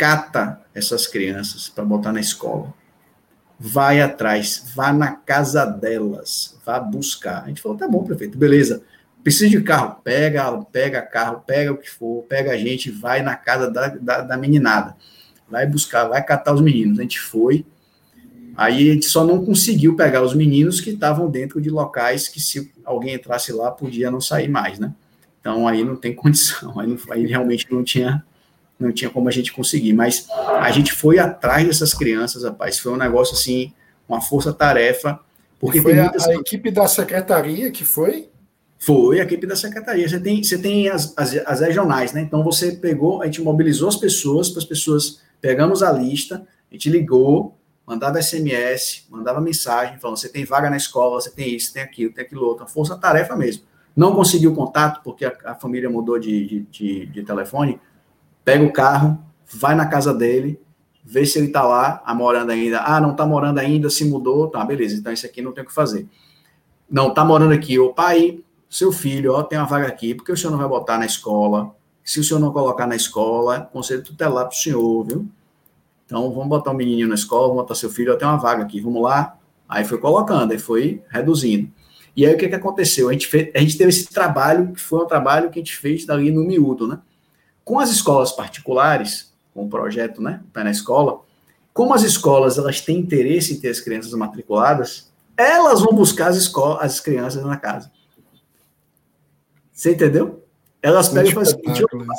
[0.00, 2.72] cata essas crianças para botar na escola
[3.62, 7.44] vai atrás, vá na casa delas, vá buscar.
[7.44, 8.82] A gente falou, tá bom, prefeito, beleza.
[9.22, 13.36] Precisa de carro, pega, pega carro, pega o que for, pega a gente, vai na
[13.36, 14.96] casa da, da, da meninada,
[15.46, 16.98] vai buscar, vai catar os meninos.
[16.98, 17.66] A gente foi,
[18.56, 22.40] aí a gente só não conseguiu pegar os meninos que estavam dentro de locais que
[22.40, 24.94] se alguém entrasse lá podia não sair mais, né?
[25.38, 28.24] Então aí não tem condição, aí, não, aí realmente não tinha
[28.80, 29.92] não tinha como a gente conseguir.
[29.92, 30.26] Mas
[30.60, 32.78] a gente foi atrás dessas crianças, rapaz.
[32.78, 33.72] Foi um negócio assim,
[34.08, 35.20] uma força-tarefa.
[35.58, 36.26] Porque foi muitas...
[36.26, 38.30] a, a, equipe da secretaria que foi?
[38.78, 40.08] Foi a equipe da secretaria.
[40.08, 42.22] Você tem, você tem as, as, as regionais, né?
[42.22, 46.74] Então você pegou, a gente mobilizou as pessoas, para as pessoas, pegamos a lista, a
[46.74, 51.74] gente ligou, mandava SMS, mandava mensagem, falando: você tem vaga na escola, você tem isso,
[51.74, 52.66] tem aquilo, tem aquilo outro.
[52.66, 53.64] Força-tarefa mesmo.
[53.94, 57.78] Não conseguiu contato, porque a, a família mudou de, de, de, de telefone
[58.50, 59.16] pega o carro,
[59.48, 60.60] vai na casa dele,
[61.04, 62.80] vê se ele está lá, a morando ainda.
[62.80, 65.66] Ah, não está morando ainda, se mudou, tá, beleza, então isso aqui não tem o
[65.66, 66.08] que fazer.
[66.90, 70.36] Não, está morando aqui, o pai, seu filho, ó, tem uma vaga aqui, porque o
[70.36, 71.72] senhor não vai botar na escola?
[72.02, 75.28] Se o senhor não colocar na escola, conselho tutelar para o senhor, viu?
[76.04, 78.36] Então, vamos botar o um menininho na escola, vamos botar seu filho, ó, tem uma
[78.36, 79.36] vaga aqui, vamos lá.
[79.68, 81.70] Aí foi colocando, aí foi reduzindo.
[82.16, 83.08] E aí o que, que aconteceu?
[83.08, 85.76] A gente, fez, a gente teve esse trabalho, que foi um trabalho que a gente
[85.76, 86.98] fez dali no miúdo, né?
[87.70, 91.20] Com as escolas particulares, com o projeto, né, Pé na Escola,
[91.72, 96.36] como as escolas elas têm interesse em ter as crianças matriculadas, elas vão buscar as,
[96.36, 97.88] escolas, as crianças na casa.
[99.72, 100.44] Você entendeu?
[100.82, 101.62] Elas pegam e fazem,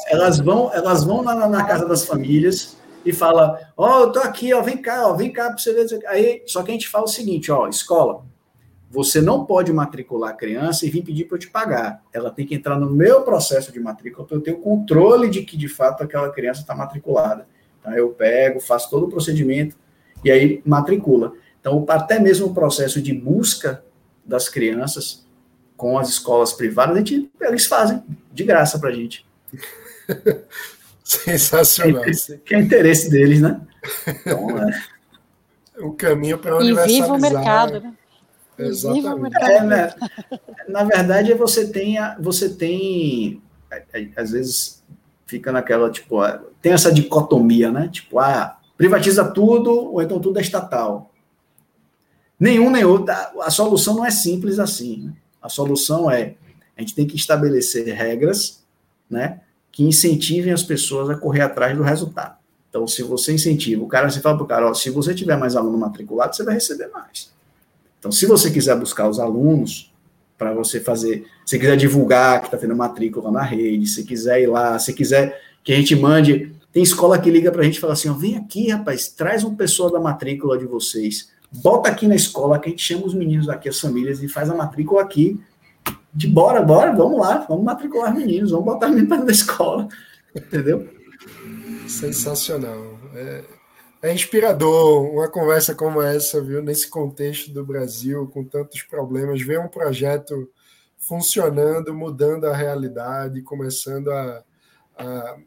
[0.08, 4.20] elas vão, elas vão na, na casa das famílias e fala, ó, oh, eu tô
[4.20, 6.08] aqui, ó, vem cá, ó, vem cá para você ver.
[6.08, 8.24] Aí, só que a gente fala o seguinte, ó, escola,
[8.92, 12.04] você não pode matricular a criança e vir pedir para eu te pagar.
[12.12, 15.44] Ela tem que entrar no meu processo de matrícula para eu ter o controle de
[15.44, 17.48] que, de fato, aquela criança está matriculada.
[17.80, 19.78] Então, eu pego, faço todo o procedimento
[20.26, 21.34] e aí matricula.
[21.62, 23.82] Então, até mesmo o processo de busca
[24.26, 25.26] das crianças
[25.78, 28.04] com as escolas privadas, a gente, eles fazem
[28.34, 29.26] de graça para a gente.
[31.02, 32.04] Sensacional.
[32.44, 33.62] Que é interesse deles, né?
[34.06, 34.84] Então, é.
[35.80, 36.90] O caminho para universalizar.
[36.90, 37.94] E viva o mercado, né?
[38.68, 39.38] Exatamente.
[39.42, 39.94] É, né?
[40.68, 43.42] Na verdade, você tem, você tem,
[44.16, 44.84] às vezes
[45.26, 46.18] fica naquela, tipo,
[46.62, 47.90] tem essa dicotomia, né?
[47.92, 51.12] Tipo, ah, privatiza tudo, ou então tudo é estatal.
[52.40, 53.14] Nenhum nem outro.
[53.42, 55.04] A solução não é simples assim.
[55.04, 55.14] Né?
[55.42, 56.36] A solução é,
[56.76, 58.64] a gente tem que estabelecer regras,
[59.10, 59.42] né?
[59.72, 62.36] Que incentivem as pessoas a correr atrás do resultado.
[62.70, 65.38] Então, se você incentiva, o cara, você fala para o cara, ó, se você tiver
[65.38, 67.32] mais aluno matriculado, você vai receber mais.
[68.02, 69.94] Então, se você quiser buscar os alunos
[70.36, 74.48] para você fazer, se quiser divulgar que está tendo matrícula na rede, se quiser ir
[74.48, 77.80] lá, se quiser que a gente mande, tem escola que liga para a gente e
[77.80, 82.08] fala assim, ó, vem aqui, rapaz, traz uma pessoa da matrícula de vocês, bota aqui
[82.08, 85.04] na escola que a gente chama os meninos aqui, as famílias, e faz a matrícula
[85.04, 85.40] aqui,
[86.12, 89.88] de bora, bora, vamos lá, vamos matricular meninos, vamos botar meninos da escola,
[90.36, 90.90] entendeu?
[91.88, 92.98] Sensacional.
[93.14, 93.44] É,
[94.02, 96.62] é inspirador uma conversa como essa, viu?
[96.62, 100.50] Nesse contexto do Brasil, com tantos problemas, ver um projeto
[100.98, 104.44] funcionando, mudando a realidade, começando a,
[104.98, 105.38] a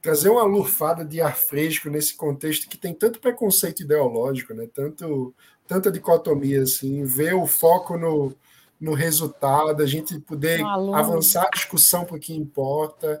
[0.00, 4.68] trazer uma lufada de ar fresco nesse contexto que tem tanto preconceito ideológico, né?
[4.72, 5.34] Tanto
[5.66, 8.34] tanta dicotomia assim, ver o foco no,
[8.78, 10.62] no resultado, a gente poder
[10.94, 13.20] avançar a discussão para o que importa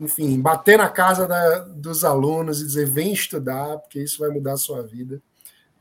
[0.00, 4.52] enfim, bater na casa da, dos alunos e dizer vem estudar, porque isso vai mudar
[4.52, 5.20] a sua vida.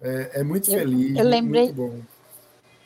[0.02, 1.18] É, é muito eu, feliz.
[1.18, 1.76] Eu lembrei,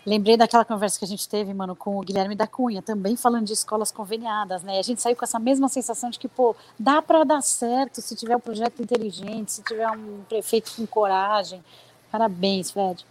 [0.06, 3.45] lembrei daquela conversa que a gente teve, mano, com o Guilherme da Cunha, também falando
[3.45, 4.80] de escolas conveniadas, né?
[4.80, 8.15] A gente saiu com essa mesma sensação de que, pô, dá para dar certo se
[8.15, 11.64] tiver um projeto inteligente, se tiver um prefeito com coragem.
[12.11, 13.06] Parabéns, Fred.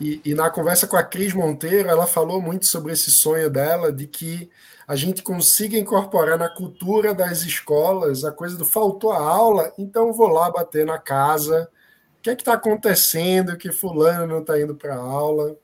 [0.00, 3.92] E, e na conversa com a Cris Monteiro, ela falou muito sobre esse sonho dela
[3.92, 4.50] de que
[4.86, 10.12] a gente consiga incorporar na cultura das escolas a coisa do faltou a aula, então
[10.12, 11.68] vou lá bater na casa.
[12.18, 15.56] O que é que está acontecendo que fulano não está indo para a aula?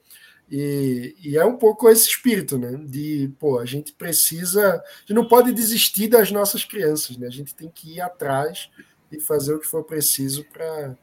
[0.50, 2.72] E, e, é um pouco esse espírito, né?
[2.84, 7.28] De, pô, a gente precisa, a gente não pode desistir das nossas crianças, né?
[7.28, 8.68] A gente tem que ir atrás
[9.12, 10.96] e fazer o que for preciso para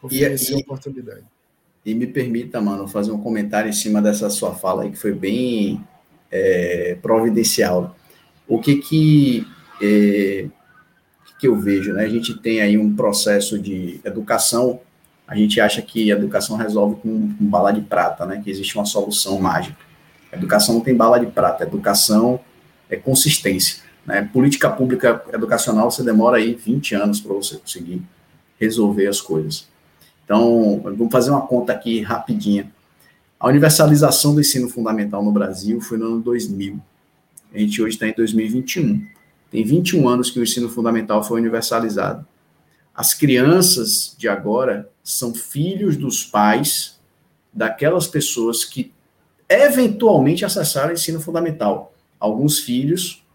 [0.00, 1.24] oferecer e, e, oportunidade.
[1.84, 5.12] E me permita, mano, fazer um comentário em cima dessa sua fala aí, que foi
[5.12, 5.84] bem
[6.32, 7.94] é, providencial.
[8.48, 9.46] O que que,
[9.80, 10.46] é,
[11.38, 12.04] que eu vejo, né?
[12.04, 14.80] A gente tem aí um processo de educação,
[15.28, 18.40] a gente acha que a educação resolve com, com bala de prata, né?
[18.42, 19.76] Que existe uma solução mágica.
[20.32, 22.40] A educação não tem bala de prata, educação
[22.88, 23.82] é consistência.
[24.06, 24.28] Né?
[24.32, 28.02] Política pública educacional, você demora aí 20 anos para você conseguir
[28.58, 29.68] resolver as coisas.
[30.24, 32.70] Então, vamos fazer uma conta aqui rapidinha.
[33.42, 36.80] A universalização do ensino fundamental no Brasil foi no ano 2000.
[37.52, 39.04] A gente hoje está em 2021.
[39.50, 42.24] Tem 21 anos que o ensino fundamental foi universalizado.
[42.94, 47.00] As crianças de agora são filhos dos pais
[47.52, 48.92] daquelas pessoas que
[49.48, 51.92] eventualmente acessaram o ensino fundamental.
[52.20, 53.26] Alguns filhos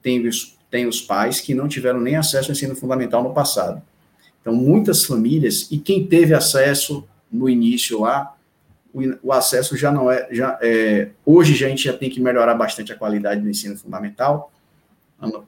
[0.00, 3.82] têm os, têm os pais que não tiveram nem acesso ao ensino fundamental no passado.
[4.40, 8.37] Então, muitas famílias, e quem teve acesso no início lá,
[9.22, 12.54] o, acesso já não é, já é, hoje já a gente já tem que melhorar
[12.54, 14.52] bastante a qualidade do ensino fundamental.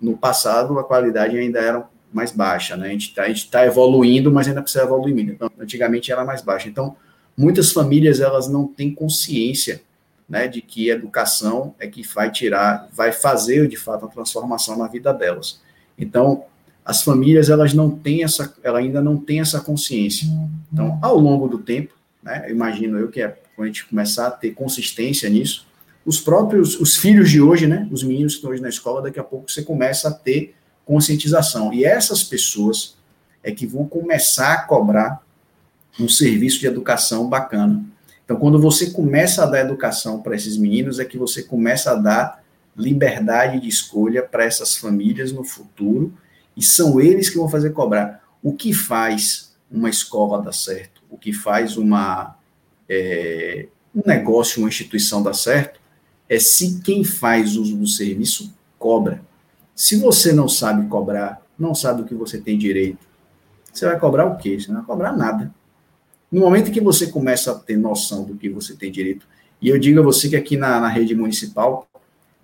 [0.00, 2.88] No, passado, a qualidade ainda era mais baixa, né?
[2.88, 5.16] A gente está tá evoluindo, mas ainda precisa evoluir.
[5.28, 6.68] Então, antigamente era mais baixa.
[6.68, 6.96] Então,
[7.36, 9.82] muitas famílias elas não têm consciência,
[10.28, 14.86] né, de que educação é que vai tirar, vai fazer de fato a transformação na
[14.86, 15.60] vida delas.
[15.98, 16.44] Então,
[16.84, 20.26] as famílias elas não têm essa, ela ainda não tem essa consciência.
[20.72, 22.50] Então, ao longo do tempo, né?
[22.50, 25.66] Imagino eu que é quando a gente começar a ter consistência nisso,
[26.04, 27.86] os próprios, os filhos de hoje, né?
[27.90, 31.72] Os meninos que estão hoje na escola, daqui a pouco você começa a ter conscientização.
[31.72, 32.96] E essas pessoas
[33.42, 35.22] é que vão começar a cobrar
[35.98, 37.84] um serviço de educação bacana.
[38.24, 41.94] Então, quando você começa a dar educação para esses meninos, é que você começa a
[41.94, 42.42] dar
[42.76, 46.14] liberdade de escolha para essas famílias no futuro,
[46.56, 48.22] e são eles que vão fazer cobrar.
[48.42, 50.99] O que faz uma escola dar certo?
[51.20, 52.36] Que faz uma,
[52.88, 55.80] é, um negócio, uma instituição dar certo,
[56.28, 59.22] é se quem faz uso do serviço cobra.
[59.74, 63.06] Se você não sabe cobrar, não sabe o que você tem direito,
[63.72, 64.58] você vai cobrar o quê?
[64.58, 65.52] Você não vai cobrar nada.
[66.30, 69.26] No momento que você começa a ter noção do que você tem direito,
[69.62, 71.86] E eu digo a você que aqui na, na rede municipal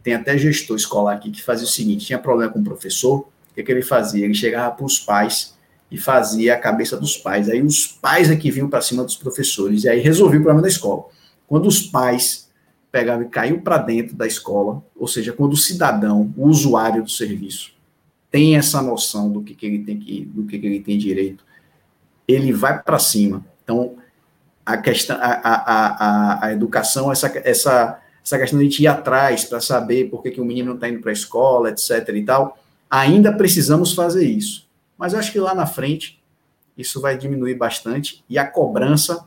[0.03, 3.55] tem até gestor escolar aqui que fazia o seguinte: tinha problema com o professor, o
[3.55, 4.25] que, que ele fazia?
[4.25, 5.56] Ele chegava para os pais
[5.91, 7.49] e fazia a cabeça dos pais.
[7.49, 10.63] Aí os pais é que vinham para cima dos professores, e aí resolvia o problema
[10.63, 11.05] da escola.
[11.47, 12.51] Quando os pais
[12.91, 17.11] pegavam e caiu para dentro da escola, ou seja, quando o cidadão, o usuário do
[17.11, 17.73] serviço,
[18.31, 21.45] tem essa noção do que, que ele tem que, do que, que ele tem direito,
[22.27, 23.45] ele vai para cima.
[23.63, 23.97] Então,
[24.65, 25.87] a questão, a, a,
[26.45, 30.23] a, a educação, essa, essa, essa questão de a gente ir atrás para saber por
[30.23, 32.09] que, que o menino não está indo para a escola, etc.
[32.15, 32.59] e tal,
[32.91, 34.66] ainda precisamos fazer isso.
[34.99, 36.23] Mas eu acho que lá na frente
[36.77, 39.27] isso vai diminuir bastante e a cobrança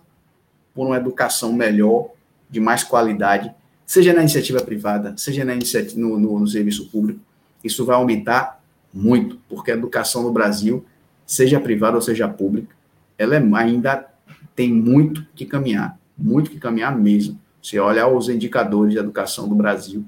[0.74, 2.10] por uma educação melhor,
[2.50, 3.54] de mais qualidade,
[3.86, 7.20] seja na iniciativa privada, seja na iniciativa, no, no, no serviço público,
[7.64, 8.62] isso vai aumentar
[8.94, 10.86] muito, porque a educação no Brasil,
[11.26, 12.76] seja privada ou seja pública,
[13.18, 14.08] ela é, ainda
[14.56, 17.40] tem muito que caminhar, muito que caminhar mesmo.
[17.62, 20.06] Se olhar os indicadores de educação do Brasil,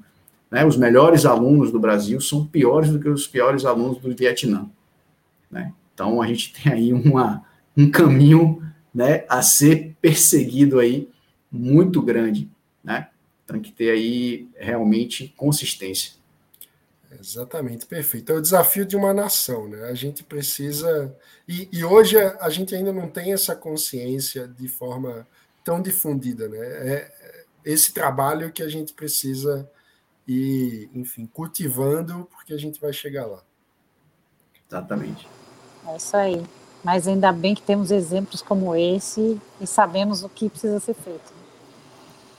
[0.50, 4.70] né, os melhores alunos do Brasil são piores do que os piores alunos do Vietnã.
[5.52, 5.73] Né?
[5.94, 7.45] Então, a gente tem aí uma,
[7.76, 8.61] um caminho
[8.94, 11.10] né, a ser perseguido aí
[11.52, 12.49] muito grande.
[12.84, 13.10] Né?
[13.45, 16.14] Tem que ter aí realmente consistência.
[17.19, 18.32] Exatamente, perfeito.
[18.32, 19.84] É o desafio de uma nação, né?
[19.90, 21.14] A gente precisa.
[21.45, 25.28] E, e, hoje a gente ainda não tem essa consciência de forma
[25.61, 26.57] tão difundida, né?
[26.57, 27.11] É
[27.65, 29.69] esse trabalho que a gente precisa
[30.28, 33.44] ir, enfim, cultivando, porque a gente vai chegar lá.
[34.69, 35.28] Exatamente.
[35.88, 36.44] É isso aí.
[36.84, 41.32] Mas ainda bem que temos exemplos como esse e sabemos o que precisa ser feito.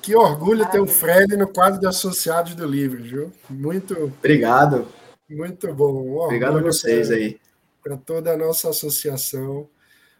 [0.03, 3.33] Que orgulho ter o Fred no quadro de associados do livro, viu?
[3.49, 3.95] Muito.
[3.95, 4.89] Obrigado.
[5.31, 5.93] Muito bom.
[5.93, 7.41] Um Obrigado a vocês pra, aí.
[7.83, 9.69] Para toda a nossa associação,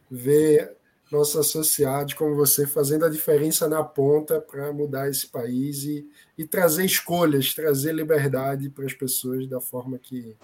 [0.09, 0.77] ver
[1.11, 6.09] nossos associados como você fazendo a diferença na ponta para mudar esse país e,
[6.39, 10.35] e trazer escolhas, trazer liberdade para as pessoas da forma que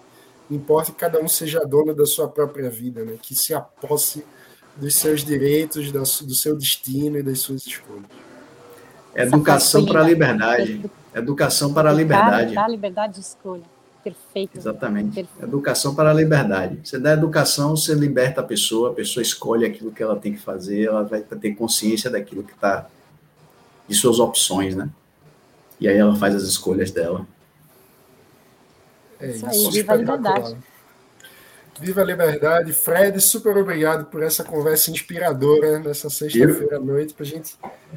[0.49, 3.15] importa que cada um seja dono da sua própria vida, né?
[3.21, 4.25] que se aposse
[4.75, 8.05] dos seus direitos, do seu destino e das suas escolhas.
[9.15, 10.89] Educação para a liberdade.
[11.13, 12.53] Educação para a liberdade.
[12.53, 13.63] Dá liberdade de escolha.
[14.03, 14.57] Perfeito.
[14.57, 15.15] Exatamente.
[15.15, 15.43] Perfeito.
[15.43, 16.79] Educação para a liberdade.
[16.83, 20.39] Você dá educação, você liberta a pessoa, a pessoa escolhe aquilo que ela tem que
[20.39, 22.87] fazer, ela vai ter consciência daquilo que está,
[23.87, 24.89] de suas opções, né?
[25.79, 27.25] E aí ela faz as escolhas dela.
[29.19, 30.57] É isso, isso viva a liberdade.
[31.79, 32.73] Viva a liberdade.
[32.73, 37.55] Fred, super obrigado por essa conversa inspiradora nessa sexta-feira à noite, para a gente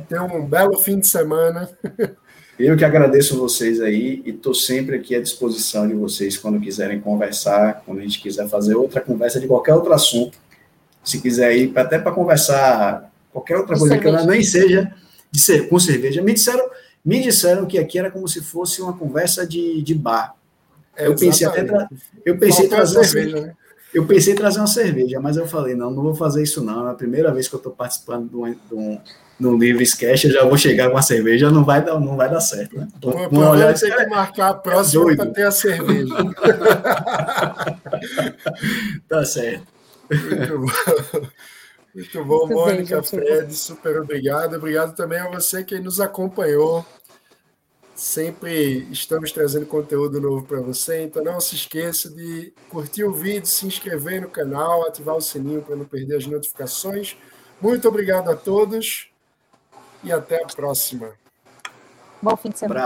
[0.09, 1.69] ter um belo fim de semana.
[2.59, 7.01] Eu que agradeço vocês aí e estou sempre aqui à disposição de vocês quando quiserem
[7.01, 10.39] conversar, quando a gente quiser fazer outra conversa de qualquer outro assunto.
[11.03, 14.16] Se quiser ir até para conversar qualquer outra coisa cerveja.
[14.16, 14.94] que ela nem seja
[15.31, 16.23] de ser, com cerveja.
[16.23, 16.69] Me disseram,
[17.05, 20.36] me disseram que aqui era como se fosse uma conversa de, de bar.
[20.97, 21.66] É, eu pensei até
[22.24, 23.55] eu pensei trazer uma cerveja, né?
[23.94, 26.89] eu pensei em trazer uma cerveja, mas eu falei não, não vou fazer isso não.
[26.89, 29.01] É a primeira vez que eu estou participando de um, de um
[29.40, 32.31] no livre sketch, eu já vou chegar com a cerveja, não vai dar, não vai
[32.31, 32.86] dar certo, né?
[33.01, 36.14] Pô, Vamos olhar tem que marcar a próxima para ter a cerveja.
[39.09, 39.66] tá certo.
[40.10, 40.66] Muito bom.
[41.94, 44.56] Muito bom, Muito Mônica, bem, Fred, super obrigado.
[44.56, 46.86] Obrigado também a você que nos acompanhou.
[48.03, 53.47] Sempre estamos trazendo conteúdo novo para você, então não se esqueça de curtir o vídeo,
[53.47, 57.16] se inscrever no canal, ativar o sininho para não perder as notificações.
[57.61, 59.09] Muito obrigado a todos
[60.03, 61.12] e até a próxima.
[62.20, 62.81] Bom fim de semana.